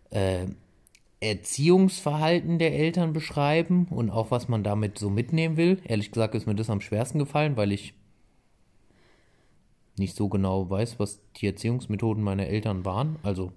äh, 0.10 0.48
Erziehungsverhalten 1.20 2.60
der 2.60 2.74
Eltern 2.74 3.14
beschreiben 3.14 3.88
und 3.90 4.10
auch 4.10 4.32
was 4.32 4.48
man 4.48 4.64
damit 4.64 4.98
so 4.98 5.10
mitnehmen 5.10 5.58
will. 5.58 5.80
Ehrlich 5.84 6.12
gesagt 6.12 6.36
ist 6.36 6.48
mir 6.48 6.56
das 6.56 6.70
am 6.70 6.82
schwersten 6.82 7.20
gefallen, 7.20 7.58
weil 7.58 7.72
ich 7.72 7.94
nicht 10.00 10.16
so 10.16 10.30
genau 10.30 10.70
weiß, 10.70 11.00
was 11.00 11.20
die 11.38 11.48
Erziehungsmethoden 11.48 12.24
meiner 12.24 12.48
Eltern 12.48 12.86
waren. 12.86 13.18
Also 13.24 13.52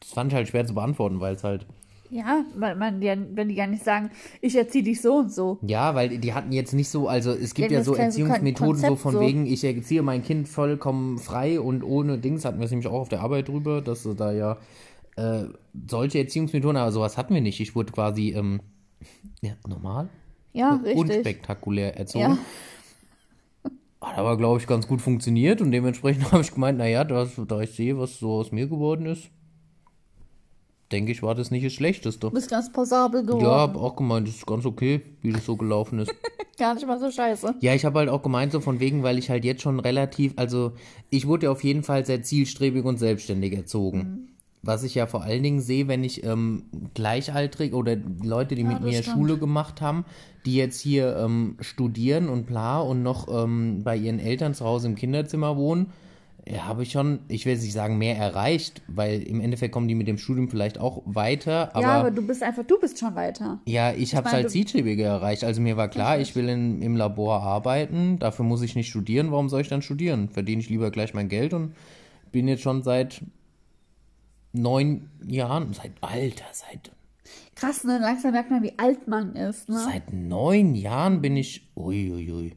das 0.00 0.10
fand 0.10 0.32
ich 0.32 0.36
halt 0.36 0.48
schwer 0.48 0.66
zu 0.66 0.74
beantworten, 0.74 1.20
weil 1.20 1.34
es 1.34 1.44
halt 1.44 1.66
Ja, 2.10 2.44
weil 2.56 2.76
man 2.76 3.00
wenn 3.00 3.48
die 3.48 3.54
gar 3.54 3.66
nicht 3.66 3.82
sagen, 3.84 4.10
ich 4.40 4.54
erziehe 4.56 4.84
dich 4.84 5.00
so 5.00 5.16
und 5.16 5.32
so. 5.32 5.58
Ja, 5.62 5.94
weil 5.94 6.18
die 6.18 6.32
hatten 6.34 6.52
jetzt 6.52 6.72
nicht 6.74 6.88
so, 6.88 7.08
also 7.08 7.32
es 7.32 7.54
gibt 7.54 7.70
Ja, 7.70 7.78
ja, 7.78 7.84
so 7.84 7.94
so 7.94 7.98
Erziehungsmethoden 8.00 8.76
so 8.76 8.86
Konzept 8.88 9.02
von 9.02 9.12
so. 9.14 9.20
wegen, 9.20 9.46
ich 9.46 9.64
erziehe 9.64 10.02
mein 10.02 10.22
Kind 10.22 10.48
vollkommen 10.48 11.18
frei 11.18 11.58
und 11.60 11.82
ohne 11.82 12.18
Dings, 12.18 12.44
hatten 12.44 12.58
wir 12.58 12.66
es 12.66 12.70
nämlich 12.70 12.86
auch 12.88 13.00
auf 13.00 13.08
der 13.08 13.20
Arbeit 13.20 13.48
drüber, 13.48 13.80
dass 13.82 14.02
sie 14.02 14.14
da 14.14 14.32
ja 14.32 14.58
äh, 15.16 15.44
solche 15.88 16.18
Erziehungsmethoden, 16.18 16.76
aber 16.76 16.92
sowas 16.92 17.16
hatten 17.16 17.34
wir 17.34 17.40
nicht. 17.40 17.60
Ich 17.60 17.74
wurde 17.74 17.92
quasi 17.92 18.30
ähm, 18.30 18.60
ja, 19.42 19.52
normal, 19.66 20.08
Ja, 20.52 20.74
richtig. 20.76 20.96
unspektakulär 20.96 21.96
erzogen. 21.96 22.24
Ja. 22.24 22.38
Hat 24.04 24.18
aber, 24.18 24.36
glaube 24.36 24.60
ich, 24.60 24.66
ganz 24.66 24.86
gut 24.86 25.00
funktioniert 25.00 25.60
und 25.60 25.70
dementsprechend 25.72 26.30
habe 26.32 26.42
ich 26.42 26.52
gemeint, 26.52 26.78
naja, 26.78 27.04
da, 27.04 27.26
da 27.46 27.60
ich 27.60 27.70
sehe, 27.70 27.98
was 27.98 28.18
so 28.18 28.32
aus 28.32 28.52
mir 28.52 28.66
geworden 28.66 29.06
ist, 29.06 29.30
denke 30.92 31.12
ich, 31.12 31.22
war 31.22 31.34
das 31.34 31.50
nicht 31.50 31.64
das 31.64 31.72
Schlechteste. 31.72 32.28
Du 32.28 32.30
bist 32.30 32.50
ganz 32.50 32.70
passabel 32.70 33.24
geworden. 33.24 33.44
Ja, 33.44 33.50
habe 33.50 33.78
auch 33.78 33.96
gemeint, 33.96 34.28
das 34.28 34.36
ist 34.36 34.46
ganz 34.46 34.64
okay, 34.66 35.00
wie 35.22 35.32
das 35.32 35.44
so 35.44 35.56
gelaufen 35.56 35.98
ist. 35.98 36.14
Gar 36.58 36.74
nicht 36.74 36.86
mal 36.86 37.00
so 37.00 37.10
scheiße. 37.10 37.56
Ja, 37.60 37.74
ich 37.74 37.84
habe 37.84 37.98
halt 37.98 38.08
auch 38.08 38.22
gemeint, 38.22 38.52
so 38.52 38.60
von 38.60 38.78
wegen, 38.78 39.02
weil 39.02 39.18
ich 39.18 39.28
halt 39.28 39.44
jetzt 39.44 39.62
schon 39.62 39.80
relativ, 39.80 40.34
also 40.36 40.72
ich 41.10 41.26
wurde 41.26 41.46
ja 41.46 41.52
auf 41.52 41.64
jeden 41.64 41.82
Fall 41.82 42.06
sehr 42.06 42.22
zielstrebig 42.22 42.84
und 42.84 42.98
selbstständig 42.98 43.54
erzogen. 43.54 43.98
Mhm. 43.98 44.33
Was 44.64 44.82
ich 44.82 44.94
ja 44.94 45.06
vor 45.06 45.22
allen 45.22 45.42
Dingen 45.42 45.60
sehe, 45.60 45.88
wenn 45.88 46.04
ich 46.04 46.24
ähm, 46.24 46.64
gleichaltrig 46.94 47.74
oder 47.74 47.96
Leute, 48.22 48.54
die 48.54 48.64
mit 48.64 48.78
das 48.78 48.82
mir 48.82 49.02
stimmt. 49.02 49.16
Schule 49.16 49.38
gemacht 49.38 49.80
haben, 49.80 50.04
die 50.46 50.56
jetzt 50.56 50.80
hier 50.80 51.16
ähm, 51.16 51.56
studieren 51.60 52.28
und 52.28 52.46
bla 52.46 52.80
und 52.80 53.02
noch 53.02 53.28
ähm, 53.28 53.82
bei 53.84 53.96
ihren 53.96 54.18
Eltern 54.18 54.54
zu 54.54 54.64
Hause 54.64 54.88
im 54.88 54.94
Kinderzimmer 54.94 55.56
wohnen, 55.56 55.88
ja, 56.46 56.66
habe 56.66 56.82
ich 56.82 56.92
schon, 56.92 57.20
ich 57.28 57.46
will 57.46 57.54
jetzt 57.54 57.62
nicht 57.62 57.72
sagen, 57.72 57.96
mehr 57.96 58.18
erreicht, 58.18 58.82
weil 58.86 59.22
im 59.22 59.40
Endeffekt 59.40 59.72
kommen 59.72 59.88
die 59.88 59.94
mit 59.94 60.08
dem 60.08 60.18
Studium 60.18 60.50
vielleicht 60.50 60.78
auch 60.78 61.00
weiter, 61.06 61.74
aber 61.74 61.80
ja, 61.80 62.00
aber 62.00 62.10
du 62.10 62.26
bist 62.26 62.42
einfach, 62.42 62.64
du 62.64 62.78
bist 62.78 62.98
schon 62.98 63.14
weiter. 63.14 63.60
ja, 63.64 63.92
ich 63.92 64.14
habe 64.14 64.26
es 64.26 64.34
halt 64.34 64.50
zielstrebiger 64.50 65.06
erreicht. 65.06 65.42
Also 65.42 65.62
mir 65.62 65.78
war 65.78 65.88
klar, 65.88 66.18
ich 66.18 66.36
will 66.36 66.48
in, 66.50 66.82
im 66.82 66.96
Labor 66.96 67.40
arbeiten. 67.40 68.18
Dafür 68.18 68.44
muss 68.44 68.60
ich 68.60 68.76
nicht 68.76 68.90
studieren. 68.90 69.32
Warum 69.32 69.48
soll 69.48 69.62
ich 69.62 69.68
dann 69.68 69.80
studieren? 69.80 70.28
Verdiene 70.28 70.60
ich 70.60 70.68
lieber 70.68 70.90
gleich 70.90 71.14
mein 71.14 71.30
Geld 71.30 71.54
und 71.54 71.74
bin 72.30 72.46
jetzt 72.46 72.62
schon 72.62 72.82
seit 72.82 73.22
neun 74.54 75.10
Jahren, 75.26 75.72
seit 75.72 75.92
Alter, 76.00 76.46
seit 76.52 76.92
Krass, 77.54 77.84
ne? 77.84 77.98
Langsam 77.98 78.32
merkt 78.32 78.50
man, 78.50 78.62
wie 78.62 78.78
alt 78.78 79.08
man 79.08 79.34
ist, 79.36 79.68
ne? 79.68 79.78
seit 79.78 80.12
neun 80.12 80.74
Jahren 80.74 81.22
bin 81.22 81.36
ich, 81.36 81.70
uiuiui. 81.76 82.30
Ui, 82.30 82.32
ui. 82.32 82.52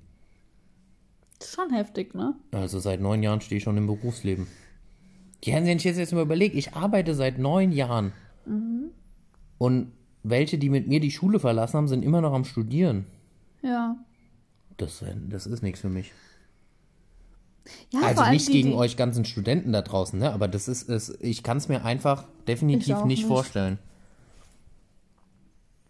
Schon 1.43 1.73
heftig, 1.73 2.15
ne? 2.15 2.35
Also 2.51 2.79
seit 2.79 2.99
neun 2.99 3.21
Jahren 3.21 3.41
stehe 3.41 3.57
ich 3.57 3.63
schon 3.63 3.77
im 3.77 3.87
Berufsleben. 3.87 4.47
Die 5.43 5.53
haben 5.53 5.65
sich 5.65 5.83
jetzt 5.83 6.13
mal 6.13 6.23
überlegt, 6.23 6.55
ich 6.55 6.73
arbeite 6.73 7.13
seit 7.13 7.37
neun 7.37 7.71
Jahren. 7.71 8.11
Und 9.57 9.91
welche, 10.23 10.57
die 10.57 10.69
mit 10.69 10.87
mir 10.87 10.99
die 10.99 11.11
Schule 11.11 11.39
verlassen 11.39 11.77
haben, 11.77 11.87
sind 11.87 12.03
immer 12.03 12.21
noch 12.21 12.33
am 12.33 12.43
Studieren. 12.43 13.05
Ja. 13.61 13.97
Das, 14.77 15.03
das 15.29 15.45
ist 15.45 15.61
nichts 15.61 15.81
für 15.81 15.89
mich. 15.89 16.11
Ja, 17.89 18.01
Also 18.01 18.23
nicht 18.25 18.47
die, 18.47 18.51
gegen 18.53 18.69
die, 18.69 18.75
euch 18.75 18.97
ganzen 18.97 19.25
Studenten 19.25 19.71
da 19.71 19.81
draußen, 19.81 20.19
ne? 20.19 20.31
Aber 20.31 20.47
das 20.47 20.67
ist 20.67 20.89
es. 20.89 21.17
Ich 21.21 21.43
kann 21.43 21.57
es 21.57 21.67
mir 21.67 21.85
einfach 21.85 22.25
definitiv 22.47 23.03
nicht 23.05 23.19
nicht. 23.19 23.25
vorstellen. 23.25 23.79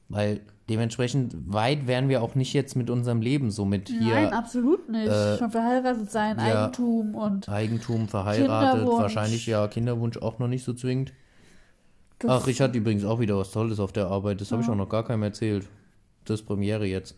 Weil 0.10 0.42
dementsprechend 0.70 1.34
weit 1.52 1.88
wären 1.88 2.10
wir 2.10 2.22
auch 2.22 2.36
nicht 2.36 2.54
jetzt 2.54 2.76
mit 2.76 2.90
unserem 2.90 3.22
Leben 3.22 3.52
so 3.52 3.66
mit 3.66 3.90
hier 3.90 4.16
Nein, 4.16 4.34
absolut 4.34 4.90
nicht. 4.90 5.12
Schon 5.38 5.52
verheiratet 5.52 6.12
sein, 6.12 6.38
ja. 6.38 6.66
Eigentum 6.66 7.16
und 7.16 7.50
Eigentum, 7.50 8.08
verheiratet, 8.08 8.88
wahrscheinlich 8.88 9.46
ja 9.46 9.68
Kinderwunsch 9.68 10.18
auch 10.18 10.40
noch 10.40 10.48
nicht 10.48 10.64
so 10.64 10.74
zwingend. 10.74 11.14
das, 12.20 12.44
Ach, 12.44 12.48
ich 12.48 12.62
hatte 12.62 12.78
übrigens 12.78 13.04
auch 13.06 13.20
wieder 13.20 13.38
was 13.38 13.52
Tolles 13.52 13.80
auf 13.80 13.92
der 13.92 14.08
Arbeit. 14.08 14.42
Das 14.42 14.52
habe 14.52 14.62
ich 14.62 14.70
auch 14.70 14.76
noch 14.76 14.90
gar 14.90 15.04
keinem 15.06 15.24
erzählt. 15.24 15.68
Das 16.26 16.42
ist 16.42 16.46
Premiere 16.46 16.86
jetzt. 16.86 17.16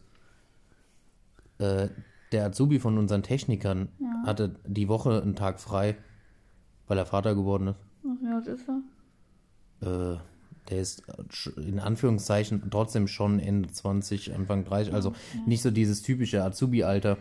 Äh, 1.59 1.89
der 2.31 2.45
Azubi 2.45 2.79
von 2.79 2.97
unseren 2.97 3.23
Technikern 3.23 3.89
hatte 4.25 4.55
die 4.65 4.87
Woche 4.87 5.21
einen 5.21 5.35
Tag 5.35 5.59
frei, 5.59 5.95
weil 6.87 6.97
er 6.97 7.05
Vater 7.05 7.35
geworden 7.35 7.67
ist. 7.69 7.79
Ach 8.05 8.23
ja, 8.23 8.39
das 8.39 8.59
ist 8.59 8.69
er. 9.81 10.13
äh, 10.13 10.17
der 10.69 10.79
ist 10.81 11.03
in 11.57 11.79
Anführungszeichen 11.79 12.69
trotzdem 12.69 13.07
schon 13.07 13.39
Ende 13.39 13.71
20, 13.71 14.35
Anfang 14.35 14.65
30, 14.65 14.93
also 14.93 15.13
nicht 15.47 15.63
so 15.63 15.71
dieses 15.71 16.03
typische 16.03 16.43
Azubi-Alter. 16.43 17.17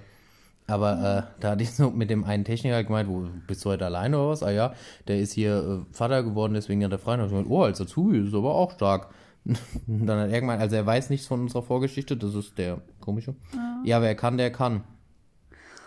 Aber 0.66 0.92
äh, 1.38 1.40
da 1.40 1.52
hatte 1.52 1.62
ich 1.62 1.72
so 1.72 1.90
mit 1.90 2.10
dem 2.10 2.24
einen 2.24 2.44
Techniker 2.44 2.84
gemeint, 2.84 3.08
wo 3.08 3.26
bist 3.46 3.64
du 3.64 3.70
heute 3.70 3.86
alleine 3.86 4.18
oder 4.18 4.28
was? 4.28 4.42
Ah 4.42 4.50
ja, 4.50 4.74
der 5.06 5.18
ist 5.18 5.32
hier 5.32 5.86
äh, 5.88 5.94
Vater 5.94 6.22
geworden, 6.22 6.52
deswegen 6.52 6.84
hat 6.84 6.92
er 6.92 6.98
frei. 6.98 7.14
Und 7.14 7.24
ich 7.24 7.30
gemeint, 7.30 7.48
oh, 7.48 7.62
als 7.62 7.80
Azubi 7.80 8.18
ist 8.18 8.34
aber 8.34 8.54
auch 8.54 8.72
stark. 8.72 9.08
Dann 9.86 10.18
hat 10.20 10.30
er 10.30 10.40
gemeint, 10.40 10.60
also 10.60 10.76
er 10.76 10.84
weiß 10.84 11.08
nichts 11.08 11.26
von 11.26 11.40
unserer 11.40 11.62
Vorgeschichte, 11.62 12.18
das 12.18 12.34
ist 12.34 12.58
der 12.58 12.82
komische. 13.00 13.34
Ja, 13.82 14.02
wer 14.02 14.14
kann, 14.14 14.36
der 14.36 14.52
kann. 14.52 14.82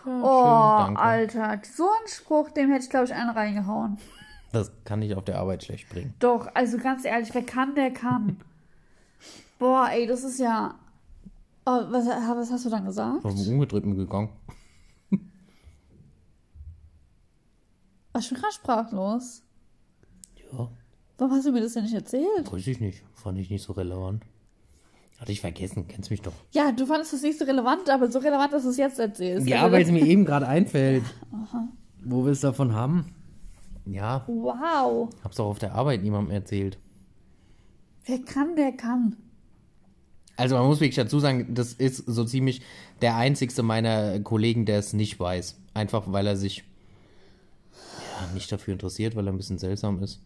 Ja, 0.06 0.22
Oh, 0.24 0.86
schön, 0.88 0.96
danke. 0.96 1.02
Alter. 1.02 1.62
So 1.76 1.84
einen 1.84 2.08
Spruch, 2.08 2.50
dem 2.52 2.72
hätte 2.72 2.84
ich, 2.86 2.90
glaube 2.90 3.06
ich, 3.06 3.14
einen 3.14 3.30
reingehauen. 3.30 3.98
Das 4.52 4.72
kann 4.84 5.02
ich 5.02 5.16
auf 5.16 5.24
der 5.24 5.38
Arbeit 5.40 5.64
schlecht 5.64 5.90
bringen. 5.90 6.14
Doch, 6.20 6.48
also 6.54 6.78
ganz 6.78 7.06
ehrlich, 7.06 7.34
wer 7.34 7.44
kann, 7.44 7.76
der 7.76 7.92
kann. 7.92 8.38
Boah, 9.60 9.90
ey, 9.92 10.08
das 10.08 10.24
ist 10.24 10.40
ja. 10.40 10.76
Oh, 11.66 11.80
was, 11.90 12.06
was 12.08 12.52
hast 12.52 12.66
du 12.66 12.70
dann 12.70 12.86
gesagt? 12.86 13.24
Ich 13.24 13.36
bin 13.36 13.54
umgedreht 13.54 13.84
gegangen. 13.84 14.30
War 18.14 18.22
schon 18.22 18.38
gerade 18.38 18.54
sprachlos. 18.54 19.44
Ja. 20.52 20.70
Warum 21.18 21.34
hast 21.36 21.46
du 21.46 21.52
mir 21.52 21.62
das 21.62 21.74
denn 21.74 21.84
nicht 21.84 21.94
erzählt? 21.94 22.52
Weiß 22.52 22.68
ich 22.68 22.80
nicht. 22.80 23.04
Fand 23.14 23.38
ich 23.38 23.50
nicht 23.50 23.64
so 23.64 23.74
relevant. 23.74 24.24
Hatte 25.22 25.32
ich 25.32 25.40
vergessen, 25.40 25.88
kennst 25.88 26.10
mich 26.10 26.22
doch. 26.24 26.34
Ja, 26.50 26.72
du 26.72 26.84
fandest 26.88 27.14
es 27.14 27.22
nicht 27.22 27.38
so 27.38 27.46
relevant, 27.46 27.88
aber 27.92 28.10
so 28.12 28.18
relevant, 28.18 28.54
dass 28.54 28.64
du 28.64 28.70
es 28.70 28.78
jetzt 28.78 28.98
erzählst. 29.00 29.48
Ja, 29.48 29.62
Also 29.62 29.74
weil 29.74 29.84
es 29.84 29.92
mir 29.92 30.04
eben 30.04 30.26
gerade 30.26 30.48
einfällt. 30.48 31.04
Wo 32.04 32.26
wir 32.26 32.32
es 32.32 32.40
davon 32.42 32.74
haben. 32.74 33.06
Ja, 33.86 34.24
Wow. 34.28 35.10
hab's 35.24 35.40
auch 35.40 35.46
auf 35.46 35.60
der 35.60 35.76
Arbeit 35.76 36.02
niemandem 36.02 36.34
erzählt. 36.34 36.80
Wer 38.06 38.18
kann, 38.24 38.56
der 38.56 38.72
kann. 38.72 39.16
Also 40.38 40.56
man 40.56 40.66
muss 40.66 40.80
wirklich 40.80 40.96
dazu 40.96 41.20
sagen, 41.20 41.54
das 41.54 41.74
ist 41.74 41.98
so 42.08 42.24
ziemlich 42.26 42.64
der 43.04 43.16
einzigste 43.16 43.62
meiner 43.62 44.20
Kollegen, 44.22 44.66
der 44.66 44.80
es 44.80 44.94
nicht 44.94 45.20
weiß. 45.20 45.60
Einfach 45.76 46.12
weil 46.12 46.26
er 46.26 46.36
sich 46.36 46.64
ja, 47.74 48.34
nicht 48.34 48.52
dafür 48.52 48.74
interessiert, 48.74 49.16
weil 49.16 49.28
er 49.28 49.34
ein 49.34 49.38
bisschen 49.38 49.60
seltsam 49.60 50.02
ist. 50.02 50.20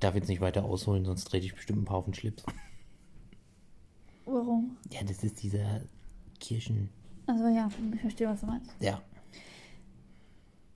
Darf 0.00 0.14
jetzt 0.14 0.28
nicht 0.28 0.40
weiter 0.40 0.64
ausholen, 0.64 1.04
sonst 1.04 1.24
trete 1.24 1.46
ich 1.46 1.54
bestimmt 1.54 1.82
ein 1.82 1.84
paar 1.84 1.98
auf 1.98 2.04
den 2.06 2.14
Schlips. 2.14 2.44
Warum? 4.24 4.76
Ja, 4.90 5.02
das 5.02 5.22
ist 5.24 5.42
dieser 5.42 5.82
Kirchen... 6.38 6.90
Also 7.26 7.46
ja, 7.48 7.68
ich 7.94 8.00
verstehe, 8.00 8.28
was 8.28 8.40
du 8.40 8.46
meinst. 8.46 8.70
Ja. 8.80 9.00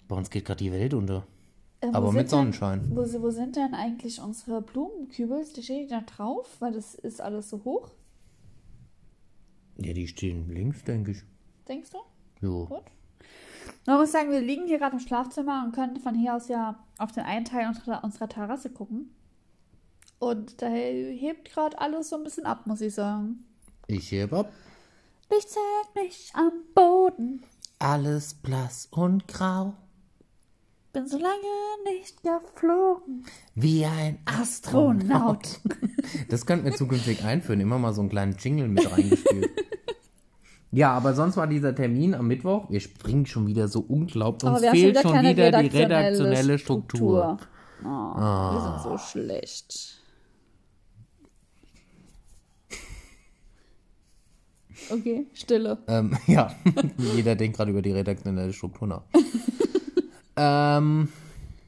Bei 0.09 0.17
uns 0.17 0.31
geht 0.31 0.45
gerade 0.45 0.63
die 0.63 0.71
Welt 0.73 0.95
unter. 0.95 1.27
Äh, 1.81 1.89
Aber 1.93 2.13
mit 2.13 2.23
denn- 2.23 2.29
Sonnenschein. 2.29 2.91
Wo, 2.95 3.01
wo 3.23 3.31
sind 3.31 3.57
denn 3.57 3.75
eigentlich 3.75 4.21
unsere 4.21 4.63
Blumenkübel? 4.63 5.45
Die 5.57 5.63
stehen 5.63 5.89
da 5.89 6.01
drauf, 6.03 6.57
weil 6.61 6.73
das 6.73 6.95
ist 6.95 7.21
alles 7.21 7.51
so 7.51 7.65
hoch, 7.65 7.91
Ja, 9.79 9.93
die 9.93 10.07
stehen 10.07 10.49
links, 10.49 10.85
denke 10.85 11.13
ich. 11.13 11.23
denkst 11.67 11.91
du? 11.91 11.99
Jo. 12.47 12.67
Gut. 12.67 12.83
Man 13.87 13.99
muss 13.99 14.13
sagen, 14.13 14.31
wir 14.31 14.41
liegen 14.41 14.67
hier 14.67 14.79
gerade 14.79 14.95
im 14.97 15.01
Schlafzimmer 15.01 15.65
und 15.65 15.73
können 15.75 15.97
von 15.99 16.15
hier 16.15 16.37
aus 16.37 16.49
ja 16.49 16.84
auf 16.99 17.13
den 17.13 17.25
einen 17.25 17.45
Teil 17.45 17.69
unserer, 17.69 18.05
unserer 18.05 18.29
Terrasse 18.29 18.71
gucken. 18.71 19.15
Und 20.19 20.63
da 20.63 20.69
hebt 20.69 21.53
gerade 21.53 21.79
alles 21.79 22.09
so 22.11 22.17
ein 22.17 22.25
bisschen 22.25 22.47
ab, 22.47 22.67
muss 22.67 22.81
ich 22.81 22.95
sagen. 22.95 23.45
Ich 23.87 24.11
heb 24.13 24.33
ab. 24.33 24.53
Licht 25.31 25.51
zählt 25.51 26.05
mich 26.05 26.31
am 26.35 26.53
Boden. 26.75 27.43
Alles 27.79 28.35
blass 28.35 28.89
und 28.91 29.29
grau. 29.29 29.75
Bin 30.93 31.09
so 31.09 31.19
lange 31.19 31.97
nicht 31.99 32.23
geflogen. 32.23 33.27
Wie 33.55 33.85
ein 33.85 34.19
Astronaut. 34.25 35.45
Astronaut. 35.45 35.61
Das 36.29 36.47
könnten 36.47 36.67
wir 36.67 36.75
zukünftig 36.75 37.25
einführen. 37.25 37.61
Immer 37.61 37.79
mal 37.79 37.95
so 37.95 38.03
einen 38.03 38.11
kleinen 38.11 38.37
Jingle 38.37 38.69
mit 38.69 38.91
reingespielt. 38.91 39.51
Ja, 40.75 40.93
aber 40.93 41.15
sonst 41.15 41.37
war 41.37 41.47
dieser 41.47 41.73
Termin 41.73 42.15
am 42.15 42.27
Mittwoch. 42.27 42.69
Wir 42.69 42.81
springen 42.81 43.27
schon 43.27 43.47
wieder 43.47 43.69
so 43.69 43.79
unglaublich. 43.81 44.51
Uns 44.51 44.57
Aber 44.57 44.63
wir 44.63 44.69
haben 44.71 44.77
fehlt 44.77 45.01
schon 45.01 45.23
wieder 45.23 45.63
die 45.63 45.69
redaktionelle 45.69 46.59
Struktur. 46.59 47.39
Oh, 47.85 47.87
Wir 47.87 48.61
sind 48.61 48.83
so 48.83 48.99
schlecht. 48.99 50.01
Okay, 54.91 55.27
Stille. 55.33 55.79
Ähm, 55.87 56.17
ja, 56.27 56.53
jeder 56.99 57.37
denkt 57.37 57.57
gerade 57.57 57.71
über 57.71 57.81
die 57.81 57.93
redaktionelle 57.93 58.53
Struktur 58.53 58.89
nach. 58.89 59.03
ähm, 60.37 61.09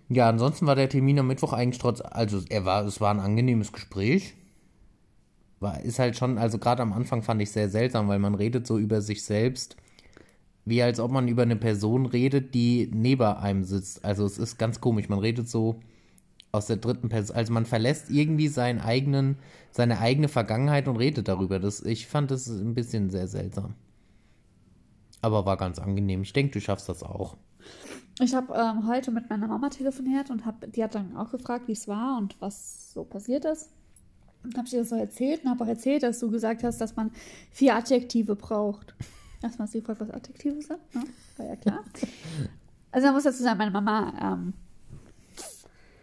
ja, 0.09 0.29
ansonsten 0.29 0.67
war 0.67 0.75
der 0.75 0.89
Termin 0.89 1.21
am 1.21 1.29
Mittwoch 1.29 1.53
eigentlich 1.53 1.79
trotz, 1.79 2.01
also 2.01 2.43
er 2.49 2.65
war, 2.65 2.85
es 2.85 3.01
war 3.01 3.13
ein 3.13 3.21
angenehmes 3.21 3.73
Gespräch. 3.73 4.35
War, 5.61 5.81
ist 5.81 5.99
halt 5.99 6.17
schon, 6.17 6.39
also 6.39 6.59
gerade 6.59 6.83
am 6.83 6.93
Anfang 6.93 7.23
fand 7.23 7.41
ich 7.41 7.51
sehr 7.51 7.69
seltsam, 7.69 8.09
weil 8.09 8.19
man 8.19 8.35
redet 8.35 8.67
so 8.67 8.79
über 8.79 9.01
sich 9.01 9.25
selbst, 9.25 9.77
wie 10.65 10.83
als 10.83 11.01
ob 11.01 11.11
man 11.11 11.29
über 11.29 11.43
eine 11.43 11.57
Person 11.57 12.07
redet, 12.07 12.55
die 12.55 12.91
neben 12.93 13.23
einem 13.23 13.65
sitzt. 13.65 14.05
Also 14.05 14.27
es 14.27 14.39
ist 14.39 14.59
ganz 14.59 14.81
komisch, 14.81 15.09
man 15.09 15.21
redet 15.21 15.49
so 15.49 15.81
aus 16.53 16.67
der 16.67 16.77
dritten 16.77 17.09
Person, 17.09 17.37
also 17.37 17.53
man 17.53 17.67
verlässt 17.67 18.11
irgendwie 18.11 18.49
seinen 18.49 18.81
eigenen, 18.81 19.39
seine 19.71 20.01
eigene 20.01 20.29
Vergangenheit 20.29 20.89
und 20.89 20.97
redet 20.97 21.29
darüber. 21.29 21.59
Das, 21.59 21.83
ich 21.83 22.07
fand 22.07 22.31
das 22.31 22.49
ein 22.49 22.75
bisschen 22.75 23.11
sehr 23.11 23.29
seltsam. 23.29 23.75
Aber 25.23 25.47
war 25.47 25.57
ganz 25.57 25.79
angenehm. 25.79 26.23
Ich 26.23 26.33
denke, 26.33 26.53
du 26.53 26.61
schaffst 26.61 26.89
das 26.89 27.03
auch. 27.03 27.37
Ich 28.21 28.35
habe 28.35 28.55
ähm, 28.55 28.87
heute 28.87 29.11
mit 29.11 29.29
meiner 29.29 29.47
Mama 29.47 29.69
telefoniert 29.69 30.31
und 30.31 30.47
hab, 30.47 30.71
die 30.73 30.83
hat 30.83 30.95
dann 30.95 31.17
auch 31.17 31.31
gefragt, 31.31 31.69
wie 31.69 31.73
es 31.73 31.87
war 31.87 32.17
und 32.19 32.41
was 32.41 32.93
so 32.93 33.05
passiert 33.05 33.45
ist. 33.45 33.71
Habe 34.57 34.67
ich 34.67 34.73
ihr 34.75 34.81
das 34.81 34.91
so 34.91 34.97
erzählt 34.97 35.45
und 35.45 35.51
habe 35.51 35.65
auch 35.65 35.69
erzählt, 35.69 36.03
dass 36.03 36.19
du 36.21 36.31
gesagt 36.31 36.63
hast, 36.63 36.81
dass 36.81 36.95
man 36.97 37.11
vier 37.51 37.75
Adjektive 37.75 38.37
braucht. 38.37 38.95
Erstmal 39.43 39.67
hast 39.67 39.75
du 39.75 39.81
gefragt, 39.81 40.01
was 40.01 40.11
Adjektive 40.11 40.63
sind. 40.63 40.79
Ja, 40.95 41.03
war 41.37 41.47
ja 41.47 41.57
klar. 41.57 41.85
Also 42.93 43.07
man 43.07 43.15
muss 43.15 43.25
dazu 43.25 43.43
sagen, 43.43 43.59
meine 43.59 43.71
Mama 43.71 44.13
ähm, 44.21 44.55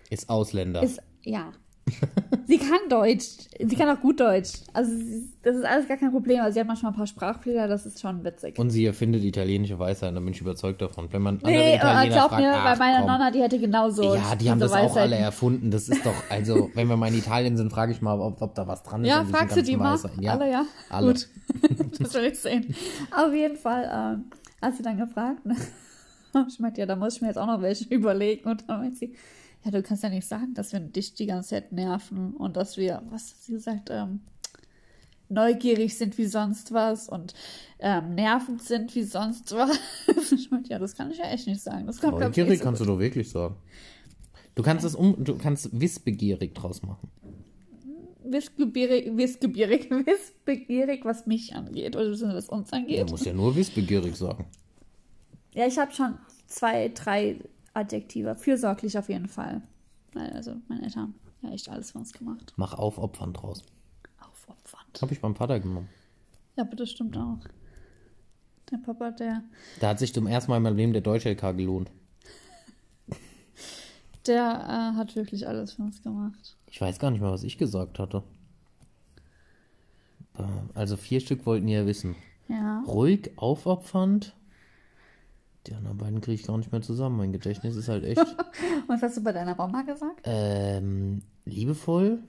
Ist 0.09 0.29
Ausländer. 0.29 0.83
ist, 0.83 0.99
ja, 1.23 1.51
sie 2.47 2.57
kann 2.57 2.79
Deutsch. 2.89 3.29
Sie 3.59 3.75
kann 3.75 3.89
auch 3.89 3.99
gut 3.99 4.19
Deutsch. 4.19 4.51
Also 4.73 4.91
das 5.41 5.55
ist 5.57 5.65
alles 5.65 5.87
gar 5.87 5.97
kein 5.97 6.11
Problem. 6.11 6.39
Also 6.41 6.53
sie 6.53 6.59
hat 6.59 6.67
manchmal 6.67 6.91
ein 6.91 6.95
paar 6.95 7.07
Sprachfehler, 7.07 7.67
das 7.67 7.85
ist 7.85 7.99
schon 7.99 8.23
witzig. 8.23 8.57
und 8.57 8.69
sie 8.69 8.85
erfindet 8.85 9.23
italienische 9.23 9.77
Weisheit, 9.77 10.15
da 10.15 10.19
bin 10.19 10.29
ich 10.29 10.41
überzeugt 10.41 10.81
davon. 10.81 11.07
Wenn 11.11 11.21
man 11.21 11.35
andere 11.35 11.51
Nee, 11.51 11.73
äh, 11.73 11.75
Italiener 11.75 12.15
glaub 12.15 12.29
fragt, 12.29 12.41
mir, 12.41 12.53
ach, 12.53 12.63
bei 12.63 12.75
meiner 12.77 12.97
komm. 12.99 13.07
Nonna, 13.07 13.31
die 13.31 13.41
hätte 13.41 13.59
genauso. 13.59 14.15
Ja, 14.15 14.35
die 14.35 14.49
haben 14.49 14.59
das 14.59 14.71
auch 14.71 14.77
alle 14.77 14.89
Weisheiten. 14.89 15.13
erfunden. 15.13 15.71
Das 15.71 15.89
ist 15.89 16.05
doch, 16.05 16.15
also, 16.29 16.69
wenn 16.73 16.87
wir 16.87 16.97
mal 16.97 17.07
in 17.07 17.17
Italien 17.17 17.57
sind, 17.57 17.71
frage 17.71 17.91
ich 17.91 18.01
mal, 18.01 18.19
ob, 18.19 18.41
ob 18.41 18.55
da 18.55 18.67
was 18.67 18.83
dran 18.83 19.03
ist. 19.03 19.09
Ja, 19.09 19.19
an 19.19 19.25
diesen 19.25 19.37
fragst 19.37 19.57
du 19.57 19.63
die 19.63 19.77
mal? 19.77 19.93
Weisheiten. 19.95 20.27
Alle, 20.27 20.51
ja? 20.51 20.65
Alle. 20.89 21.07
Gut. 21.13 21.27
das 21.99 22.13
will 22.13 22.25
ich 22.25 22.39
sehen. 22.39 22.75
Auf 23.11 23.33
jeden 23.33 23.57
Fall 23.57 23.89
ähm, 23.91 24.31
hat 24.61 24.75
sie 24.75 24.83
dann 24.83 24.97
gefragt. 24.97 25.45
Ne? 25.45 25.55
Ich 26.47 26.59
meinte, 26.59 26.81
ja, 26.81 26.87
da 26.87 26.95
muss 26.95 27.15
ich 27.15 27.21
mir 27.21 27.27
jetzt 27.27 27.37
auch 27.37 27.45
noch 27.45 27.61
welche 27.61 27.85
überlegen. 27.93 28.49
Und 28.49 28.67
dann 28.67 28.79
meint 28.79 28.97
sie, 28.97 29.13
ja, 29.63 29.71
du 29.71 29.81
kannst 29.83 30.03
ja 30.03 30.09
nicht 30.09 30.27
sagen, 30.27 30.53
dass 30.53 30.73
wir 30.73 30.79
dich 30.79 31.13
die 31.13 31.25
ganze 31.25 31.49
Zeit 31.51 31.71
nerven 31.71 32.33
und 32.35 32.57
dass 32.57 32.77
wir, 32.77 33.01
was 33.09 33.31
hat 33.31 33.37
sie 33.41 33.53
gesagt, 33.53 33.89
ähm, 33.91 34.21
neugierig 35.29 35.97
sind 35.97 36.17
wie 36.17 36.25
sonst 36.25 36.71
was 36.73 37.09
und 37.09 37.33
ähm, 37.79 38.15
nervend 38.15 38.61
sind 38.61 38.93
wie 38.95 39.03
sonst 39.03 39.51
was. 39.55 39.79
Ich 40.31 40.51
meinte, 40.51 40.69
ja, 40.71 40.79
das 40.79 40.95
kann 40.95 41.11
ich 41.11 41.17
ja 41.17 41.25
echt 41.25 41.47
nicht 41.47 41.61
sagen. 41.61 41.87
Das 41.87 41.99
kommt, 41.99 42.17
glaub 42.17 42.31
ich, 42.31 42.37
Neugierig 42.37 42.49
nicht 42.49 42.59
so 42.59 42.63
kannst 42.65 42.81
du 42.81 42.85
doch 42.85 42.99
wirklich 42.99 43.29
sagen. 43.29 43.55
Du 44.55 44.61
kannst 44.63 44.85
es 44.85 44.93
um, 44.95 45.23
du 45.23 45.35
kannst 45.37 45.69
wissbegierig 45.79 46.53
draus 46.53 46.83
machen. 46.83 47.09
wissbegierig, 48.23 49.15
wissbegierig, 49.17 49.89
wissbegierig, 50.05 51.05
was 51.05 51.25
mich 51.25 51.55
angeht 51.55 51.95
oder 51.95 52.11
was 52.11 52.49
uns 52.49 52.69
Du 52.69 52.75
angeht. 52.75 53.09
musst 53.09 53.25
ja 53.25 53.33
nur 53.33 53.55
wissbegierig 53.55 54.15
sagen. 54.15 54.45
Ja, 55.55 55.65
ich 55.67 55.77
habe 55.77 55.91
schon 55.91 56.17
zwei, 56.47 56.89
drei 56.89 57.39
Adjektive. 57.73 58.35
Fürsorglich 58.35 58.97
auf 58.97 59.09
jeden 59.09 59.27
Fall. 59.27 59.61
Also, 60.15 60.55
meine 60.67 60.83
Eltern 60.83 61.01
haben 61.01 61.15
ja 61.41 61.51
echt 61.51 61.69
alles 61.69 61.91
für 61.91 61.97
uns 61.97 62.13
gemacht. 62.13 62.53
Mach 62.55 62.73
aufopfernd 62.73 63.41
draus. 63.41 63.63
Aufopfernd. 64.19 65.01
Habe 65.01 65.13
ich 65.13 65.21
beim 65.21 65.35
Vater 65.35 65.59
genommen. 65.59 65.89
Ja, 66.55 66.63
aber 66.63 66.75
das 66.75 66.91
stimmt 66.91 67.17
auch. 67.17 67.39
Der 68.71 68.77
Papa, 68.77 69.11
der, 69.11 69.43
Da 69.79 69.89
hat 69.89 69.99
sich 69.99 70.13
zum 70.13 70.27
ersten 70.27 70.51
Mal 70.51 70.57
in 70.57 70.63
meinem 70.63 70.77
Leben 70.77 70.93
der 70.93 71.01
Deutsch-LK 71.01 71.57
gelohnt. 71.57 71.91
der 74.27 74.41
äh, 74.93 74.97
hat 74.97 75.15
wirklich 75.15 75.47
alles 75.47 75.73
für 75.73 75.81
uns 75.81 76.01
gemacht. 76.01 76.55
Ich 76.67 76.79
weiß 76.79 76.99
gar 76.99 77.11
nicht 77.11 77.21
mehr, 77.21 77.31
was 77.31 77.43
ich 77.43 77.57
gesagt 77.57 77.99
hatte. 77.99 78.23
Äh, 80.37 80.43
Also 80.75 80.95
vier 80.95 81.19
Stück 81.19 81.45
wollten 81.45 81.67
ja 81.67 81.85
wissen. 81.85 82.15
Ja. 82.47 82.83
Ruhig, 82.87 83.31
aufopfernd. 83.37 84.35
Die 85.67 85.75
anderen 85.75 85.97
beiden 85.97 86.19
kriege 86.19 86.35
ich 86.35 86.45
gar 86.45 86.57
nicht 86.57 86.71
mehr 86.71 86.81
zusammen. 86.81 87.17
Mein 87.17 87.31
Gedächtnis 87.31 87.75
ist 87.75 87.87
halt 87.87 88.03
echt. 88.03 88.17
Was 88.87 89.01
hast 89.01 89.17
du 89.17 89.23
bei 89.23 89.31
deiner 89.31 89.55
Mama 89.55 89.83
gesagt? 89.83 90.21
ähm, 90.25 91.23
liebevoll. 91.45 92.21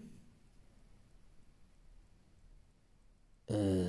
Äh, 3.47 3.88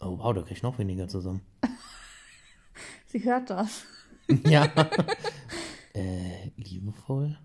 oh 0.00 0.18
wow, 0.18 0.34
da 0.34 0.42
kriege 0.42 0.54
ich 0.54 0.62
noch 0.62 0.78
weniger 0.78 1.08
zusammen. 1.08 1.40
Sie 3.06 3.24
hört 3.24 3.48
das. 3.50 3.84
ja. 4.44 4.66
äh, 5.94 6.50
liebevoll. 6.56 7.38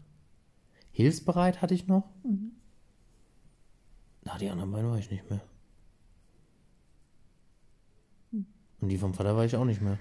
Hilfsbereit 0.91 1.61
hatte 1.61 1.73
ich 1.73 1.87
noch. 1.87 2.09
Na, 4.23 4.37
die 4.37 4.49
anderen 4.49 4.71
beiden 4.71 4.89
war 4.89 4.97
ich 4.97 5.09
nicht 5.09 5.29
mehr. 5.29 5.41
Und 8.81 8.89
die 8.89 8.97
vom 8.97 9.13
Vater 9.13 9.35
war 9.37 9.45
ich 9.45 9.55
auch 9.55 9.65
nicht 9.65 9.81
mehr. 9.81 9.97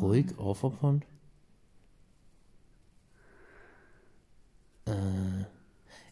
Ruhig, 0.00 0.38
aufopfernd. 0.38 1.04
Äh, 4.86 4.92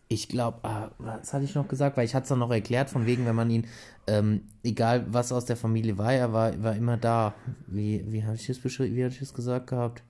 ich 0.08 0.28
glaube, 0.28 0.58
ah, 0.62 0.90
was 0.98 1.32
hatte 1.32 1.44
ich 1.44 1.54
noch 1.54 1.68
gesagt? 1.68 1.96
Weil 1.96 2.04
ich 2.04 2.14
hatte 2.14 2.24
es 2.24 2.28
doch 2.28 2.36
noch 2.36 2.50
erklärt, 2.50 2.90
von 2.90 3.06
wegen, 3.06 3.26
wenn 3.26 3.34
man 3.34 3.50
ihn, 3.50 3.66
ähm, 4.06 4.42
egal 4.62 5.06
was 5.12 5.32
aus 5.32 5.44
der 5.44 5.56
Familie 5.56 5.98
war, 5.98 6.12
er 6.12 6.32
war, 6.32 6.62
war 6.62 6.74
immer 6.74 6.96
da. 6.96 7.34
Wie, 7.66 8.04
wie 8.10 8.24
hatte 8.24 8.36
ich 8.36 8.46
das 8.46 8.58
beschrieben, 8.58 8.96
wie 8.96 9.04
hatte 9.04 9.14
ich 9.14 9.20
das 9.20 9.34
gesagt 9.34 9.68
gehabt? 9.68 10.02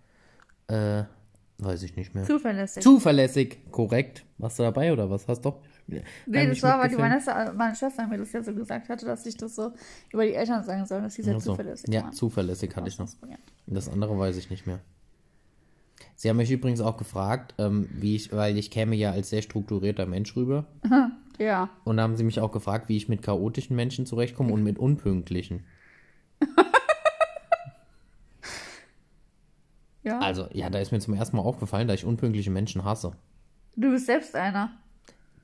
Äh, 0.68 1.04
weiß 1.58 1.82
ich 1.82 1.96
nicht 1.96 2.14
mehr. 2.14 2.24
Zuverlässig. 2.24 2.82
Zuverlässig, 2.82 3.70
korrekt. 3.70 4.24
Warst 4.38 4.58
du 4.58 4.62
dabei 4.62 4.92
oder 4.92 5.10
was? 5.10 5.28
Hast 5.28 5.42
doch. 5.42 5.60
Nee, 5.86 6.46
das 6.46 6.62
war, 6.62 6.78
weil 6.80 6.88
die. 6.88 6.96
Vanessa, 6.98 7.52
meine 7.52 7.74
Schwester 7.74 8.06
mir 8.06 8.18
das 8.18 8.32
ja 8.32 8.42
so 8.42 8.54
gesagt 8.54 8.88
hatte, 8.88 9.06
dass 9.06 9.26
ich 9.26 9.36
das 9.36 9.54
so 9.54 9.72
über 10.12 10.24
die 10.24 10.34
Eltern 10.34 10.62
sagen 10.62 10.86
soll, 10.86 11.02
dass 11.02 11.14
sie 11.14 11.22
sehr 11.22 11.40
so. 11.40 11.50
zuverlässig 11.52 11.92
Ja, 11.92 12.02
waren. 12.04 12.12
zuverlässig 12.12 12.74
hatte 12.74 12.88
ich 12.88 12.98
noch. 12.98 13.08
Ja. 13.28 13.36
Das 13.66 13.88
andere 13.88 14.18
weiß 14.18 14.36
ich 14.36 14.50
nicht 14.50 14.66
mehr. 14.66 14.80
Sie 16.16 16.28
haben 16.28 16.36
mich 16.36 16.50
übrigens 16.50 16.80
auch 16.80 16.96
gefragt, 16.96 17.54
ähm, 17.58 17.88
wie 17.92 18.16
ich, 18.16 18.32
weil 18.32 18.56
ich 18.56 18.70
käme 18.70 18.96
ja 18.96 19.10
als 19.12 19.30
sehr 19.30 19.42
strukturierter 19.42 20.06
Mensch 20.06 20.34
rüber. 20.36 20.66
Ja. 21.36 21.68
Und 21.82 21.96
da 21.96 22.04
haben 22.04 22.16
sie 22.16 22.22
mich 22.22 22.38
auch 22.38 22.52
gefragt, 22.52 22.88
wie 22.88 22.96
ich 22.96 23.08
mit 23.08 23.20
chaotischen 23.22 23.74
Menschen 23.74 24.06
zurechtkomme 24.06 24.52
und 24.52 24.62
mit 24.62 24.78
unpünktlichen. 24.78 25.64
ja. 30.04 30.20
Also, 30.20 30.46
ja, 30.52 30.70
da 30.70 30.78
ist 30.78 30.92
mir 30.92 31.00
zum 31.00 31.14
ersten 31.14 31.36
Mal 31.36 31.42
aufgefallen, 31.42 31.88
dass 31.88 31.96
ich 32.00 32.04
unpünktliche 32.04 32.52
Menschen 32.52 32.84
hasse. 32.84 33.16
Du 33.74 33.90
bist 33.90 34.06
selbst 34.06 34.36
einer. 34.36 34.70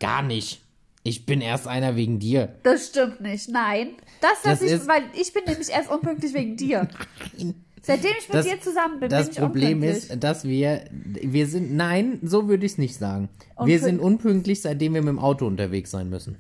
Gar 0.00 0.22
nicht. 0.22 0.62
Ich 1.02 1.24
bin 1.24 1.40
erst 1.40 1.66
einer 1.66 1.96
wegen 1.96 2.18
dir. 2.18 2.56
Das 2.62 2.88
stimmt 2.88 3.20
nicht. 3.20 3.48
Nein. 3.48 3.90
Das, 4.20 4.32
was 4.42 4.58
Das 4.58 4.62
ich, 4.62 4.72
ist- 4.72 4.88
weil 4.88 5.02
ich 5.18 5.32
bin 5.32 5.44
nämlich 5.46 5.70
erst 5.70 5.90
unpünktlich 5.90 6.34
wegen 6.34 6.56
dir. 6.56 6.88
Seitdem 7.82 8.10
ich 8.18 8.28
mit 8.28 8.34
Das- 8.36 8.46
dir 8.46 8.60
zusammen 8.60 9.00
bin, 9.00 9.08
Das 9.08 9.26
bin 9.28 9.32
ich 9.32 9.38
Problem 9.40 9.78
unpünktlich. 9.78 10.10
ist, 10.10 10.22
dass 10.22 10.44
wir, 10.44 10.84
wir 10.90 11.46
sind, 11.46 11.74
nein, 11.74 12.18
so 12.22 12.46
würde 12.48 12.66
ich 12.66 12.72
es 12.72 12.78
nicht 12.78 12.96
sagen. 12.96 13.30
Wir 13.64 13.78
sind 13.80 14.00
unpünktlich, 14.00 14.60
seitdem 14.60 14.92
wir 14.92 15.00
mit 15.00 15.08
dem 15.08 15.18
Auto 15.18 15.46
unterwegs 15.46 15.90
sein 15.90 16.10
müssen. 16.10 16.36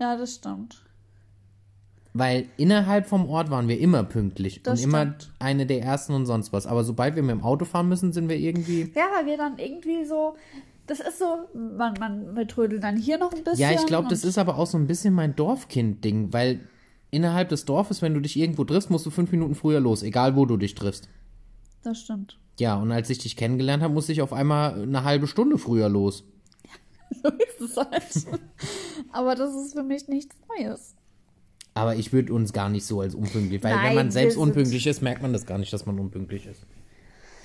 Ja, 0.00 0.16
das 0.16 0.34
stimmt. 0.34 0.82
Weil 2.12 2.46
innerhalb 2.56 3.06
vom 3.06 3.28
Ort 3.28 3.50
waren 3.50 3.68
wir 3.68 3.78
immer 3.78 4.02
pünktlich 4.02 4.62
Das 4.64 4.80
und 4.80 4.84
immer 4.86 5.02
stimmt. 5.02 5.30
eine 5.38 5.66
der 5.66 5.82
ersten 5.82 6.12
und 6.14 6.26
sonst 6.26 6.52
was. 6.52 6.66
Aber 6.66 6.82
sobald 6.82 7.14
wir 7.14 7.22
mit 7.22 7.30
dem 7.36 7.42
Auto 7.44 7.64
fahren 7.64 7.88
müssen, 7.88 8.12
sind 8.12 8.28
wir 8.28 8.36
irgendwie. 8.36 8.90
Ja, 8.96 9.06
weil 9.14 9.26
wir 9.26 9.36
dann 9.36 9.58
irgendwie 9.58 10.04
so, 10.04 10.34
das 10.90 10.98
ist 10.98 11.20
so, 11.20 11.48
man, 11.54 11.94
man, 12.00 12.34
wir 12.34 12.48
trödeln 12.48 12.82
dann 12.82 12.96
hier 12.96 13.16
noch 13.16 13.32
ein 13.32 13.44
bisschen. 13.44 13.60
Ja, 13.60 13.70
ich 13.70 13.86
glaube, 13.86 14.08
das 14.08 14.24
ist 14.24 14.38
aber 14.38 14.58
auch 14.58 14.66
so 14.66 14.76
ein 14.76 14.88
bisschen 14.88 15.14
mein 15.14 15.36
Dorfkind-Ding, 15.36 16.32
weil 16.32 16.68
innerhalb 17.12 17.48
des 17.48 17.64
Dorfes, 17.64 18.02
wenn 18.02 18.12
du 18.12 18.20
dich 18.20 18.36
irgendwo 18.36 18.64
triffst, 18.64 18.90
musst 18.90 19.06
du 19.06 19.10
fünf 19.10 19.30
Minuten 19.30 19.54
früher 19.54 19.78
los, 19.78 20.02
egal 20.02 20.34
wo 20.34 20.46
du 20.46 20.56
dich 20.56 20.74
triffst. 20.74 21.08
Das 21.84 22.00
stimmt. 22.00 22.40
Ja, 22.58 22.74
und 22.76 22.90
als 22.90 23.08
ich 23.08 23.18
dich 23.18 23.36
kennengelernt 23.36 23.84
habe, 23.84 23.94
musste 23.94 24.10
ich 24.10 24.20
auf 24.20 24.32
einmal 24.32 24.82
eine 24.82 25.04
halbe 25.04 25.28
Stunde 25.28 25.58
früher 25.58 25.88
los. 25.88 26.24
So 27.22 27.28
ist 27.28 27.60
es 27.60 27.76
halt. 27.76 28.40
aber 29.12 29.34
das 29.34 29.52
ist 29.52 29.74
für 29.74 29.82
mich 29.82 30.06
nichts 30.06 30.36
Neues. 30.48 30.94
Aber 31.74 31.96
ich 31.96 32.12
würde 32.12 32.32
uns 32.32 32.52
gar 32.52 32.68
nicht 32.68 32.86
so 32.86 33.00
als 33.00 33.16
unpünktlich, 33.16 33.64
weil 33.64 33.74
Nein, 33.74 33.88
wenn 33.88 33.94
man 33.96 34.10
selbst 34.12 34.36
unpünktlich 34.36 34.86
ist, 34.86 35.02
merkt 35.02 35.20
man 35.20 35.32
das 35.32 35.44
gar 35.44 35.58
nicht, 35.58 35.72
dass 35.72 35.86
man 35.86 35.98
unpünktlich 35.98 36.46
ist. 36.46 36.64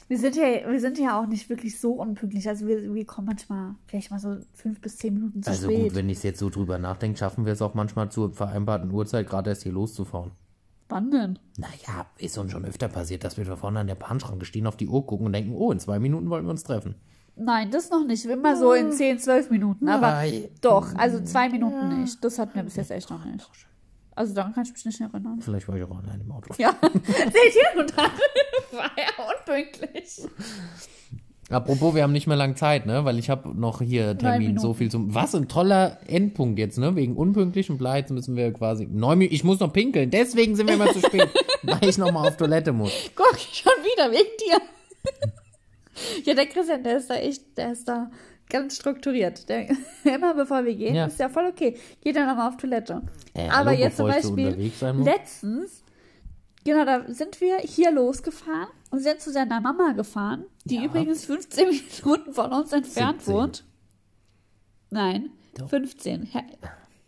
Wir 0.07 0.19
sind 0.19 0.35
ja, 0.35 0.43
wir 0.69 0.79
sind 0.79 0.99
ja 0.99 1.19
auch 1.19 1.25
nicht 1.25 1.49
wirklich 1.49 1.79
so 1.79 1.93
unpünktlich. 1.93 2.47
Also 2.47 2.67
wir, 2.67 2.93
wir 2.93 3.05
kommen 3.05 3.27
manchmal 3.27 3.73
vielleicht 3.87 4.11
mal 4.11 4.19
so 4.19 4.37
fünf 4.53 4.79
bis 4.79 4.97
zehn 4.97 5.13
Minuten 5.15 5.41
zu 5.41 5.49
Also 5.49 5.67
spät. 5.69 5.83
gut, 5.83 5.95
wenn 5.95 6.09
ich 6.09 6.21
jetzt 6.21 6.39
so 6.39 6.49
drüber 6.49 6.77
nachdenke, 6.77 7.17
schaffen 7.17 7.45
wir 7.45 7.53
es 7.53 7.61
auch 7.61 7.73
manchmal 7.73 8.11
zur 8.11 8.31
vereinbarten 8.31 8.91
Uhrzeit 8.91 9.27
gerade 9.27 9.49
erst 9.49 9.63
hier 9.63 9.71
loszufahren. 9.71 10.31
Wann 10.89 11.09
denn? 11.09 11.39
Naja, 11.57 12.05
ist 12.19 12.37
uns 12.37 12.51
schon 12.51 12.65
öfter 12.65 12.87
passiert, 12.87 13.23
dass 13.23 13.37
wir 13.37 13.45
da 13.45 13.55
vorne 13.55 13.79
an 13.79 13.87
der 13.87 13.95
Bahnschranke 13.95 14.45
stehen, 14.45 14.67
auf 14.67 14.77
die 14.77 14.87
Uhr 14.87 15.03
gucken 15.07 15.25
und 15.25 15.33
denken, 15.33 15.53
oh, 15.55 15.71
in 15.71 15.79
zwei 15.79 15.97
Minuten 15.97 16.29
wollen 16.29 16.45
wir 16.45 16.51
uns 16.51 16.63
treffen. 16.63 16.93
Nein, 17.35 17.71
das 17.71 17.89
noch 17.89 18.05
nicht. 18.05 18.23
Immer 18.25 18.55
so 18.55 18.73
in 18.73 18.91
10, 18.91 19.19
12 19.19 19.49
Minuten. 19.49 19.89
Aber 19.89 20.11
Nein. 20.11 20.45
doch, 20.61 20.95
also 20.95 21.19
zwei 21.21 21.49
Minuten 21.49 21.99
nicht. 21.99 22.23
Das 22.23 22.37
hatten 22.39 22.53
wir 22.55 22.63
bis 22.63 22.75
jetzt 22.75 22.91
echt 22.91 23.09
noch 23.09 23.25
nicht. 23.25 23.49
Also 24.15 24.33
daran 24.33 24.53
kann 24.53 24.63
ich 24.63 24.71
mich 24.71 24.85
nicht 24.85 25.01
erinnern. 25.01 25.39
Vielleicht 25.41 25.67
war 25.67 25.75
ich 25.75 25.83
auch 25.83 25.97
allein 25.97 26.21
im 26.21 26.31
Auto. 26.31 26.53
Ja, 26.57 26.73
seht 26.81 27.55
ihr? 27.55 27.79
Und 27.79 27.91
dann 27.97 28.11
war 28.71 28.91
er 28.95 29.11
unpünktlich. 29.37 30.21
Apropos, 31.49 31.93
wir 31.93 32.01
haben 32.01 32.13
nicht 32.13 32.25
mehr 32.25 32.37
lang 32.37 32.55
Zeit, 32.55 32.87
ne? 32.87 33.05
Weil 33.05 33.19
ich 33.19 33.29
habe 33.29 33.53
noch 33.53 33.81
hier 33.81 34.17
Termin, 34.17 34.57
so 34.57 34.73
viel 34.73 34.89
zum. 34.89 35.13
Was 35.13 35.35
ein 35.35 35.47
toller 35.47 35.99
Endpunkt 36.07 36.57
jetzt, 36.57 36.79
ne? 36.79 36.95
Wegen 36.95 37.15
unpünktlichen 37.15 37.77
Blei, 37.77 38.03
müssen 38.09 38.35
wir 38.35 38.51
quasi. 38.53 38.87
Neun. 38.87 39.21
Ich 39.21 39.43
muss 39.43 39.59
noch 39.59 39.71
pinkeln, 39.71 40.09
deswegen 40.09 40.55
sind 40.55 40.67
wir 40.67 40.75
immer 40.75 40.91
zu 40.91 41.01
spät, 41.01 41.29
weil 41.63 41.87
ich 41.87 41.97
noch 41.97 42.11
mal 42.11 42.27
auf 42.27 42.37
Toilette 42.37 42.71
muss. 42.71 42.91
Guck, 43.15 43.37
schon 43.37 43.73
wieder 43.83 44.11
wegen 44.11 44.29
dir. 44.39 46.23
ja, 46.23 46.33
der 46.33 46.47
Christian, 46.47 46.83
der 46.83 46.97
ist 46.97 47.09
da 47.09 47.15
echt, 47.15 47.57
der 47.57 47.73
ist 47.73 47.87
da 47.87 48.09
ganz 48.49 48.75
strukturiert. 48.77 49.47
Der, 49.49 49.67
immer 50.03 50.33
bevor 50.33 50.65
wir 50.65 50.75
gehen, 50.75 50.95
Ja. 50.95 51.05
ist 51.05 51.19
ja 51.19 51.29
voll 51.29 51.45
okay. 51.47 51.77
Geht 52.01 52.15
er 52.15 52.25
nochmal 52.27 52.49
auf 52.49 52.57
Toilette. 52.57 53.01
Äh, 53.33 53.47
Aber 53.49 53.71
hallo, 53.71 53.71
jetzt 53.71 53.97
zum 53.97 54.07
Beispiel, 54.07 54.71
letztens, 55.03 55.83
genau, 56.63 56.85
da 56.85 57.03
sind 57.13 57.41
wir 57.41 57.57
hier 57.57 57.91
losgefahren 57.91 58.67
und 58.91 58.99
sind 58.99 59.19
zu 59.21 59.31
seiner 59.31 59.59
Mama 59.61 59.91
gefahren, 59.93 60.45
die 60.65 60.75
Ja. 60.75 60.83
übrigens 60.85 61.25
15 61.25 61.67
Minuten 62.03 62.33
von 62.33 62.51
uns 62.53 62.71
entfernt 62.71 63.21
17. 63.21 63.33
wohnt. 63.33 63.65
Nein, 64.89 65.31
Doch. 65.57 65.69
15. 65.69 66.29
Ja, 66.33 66.41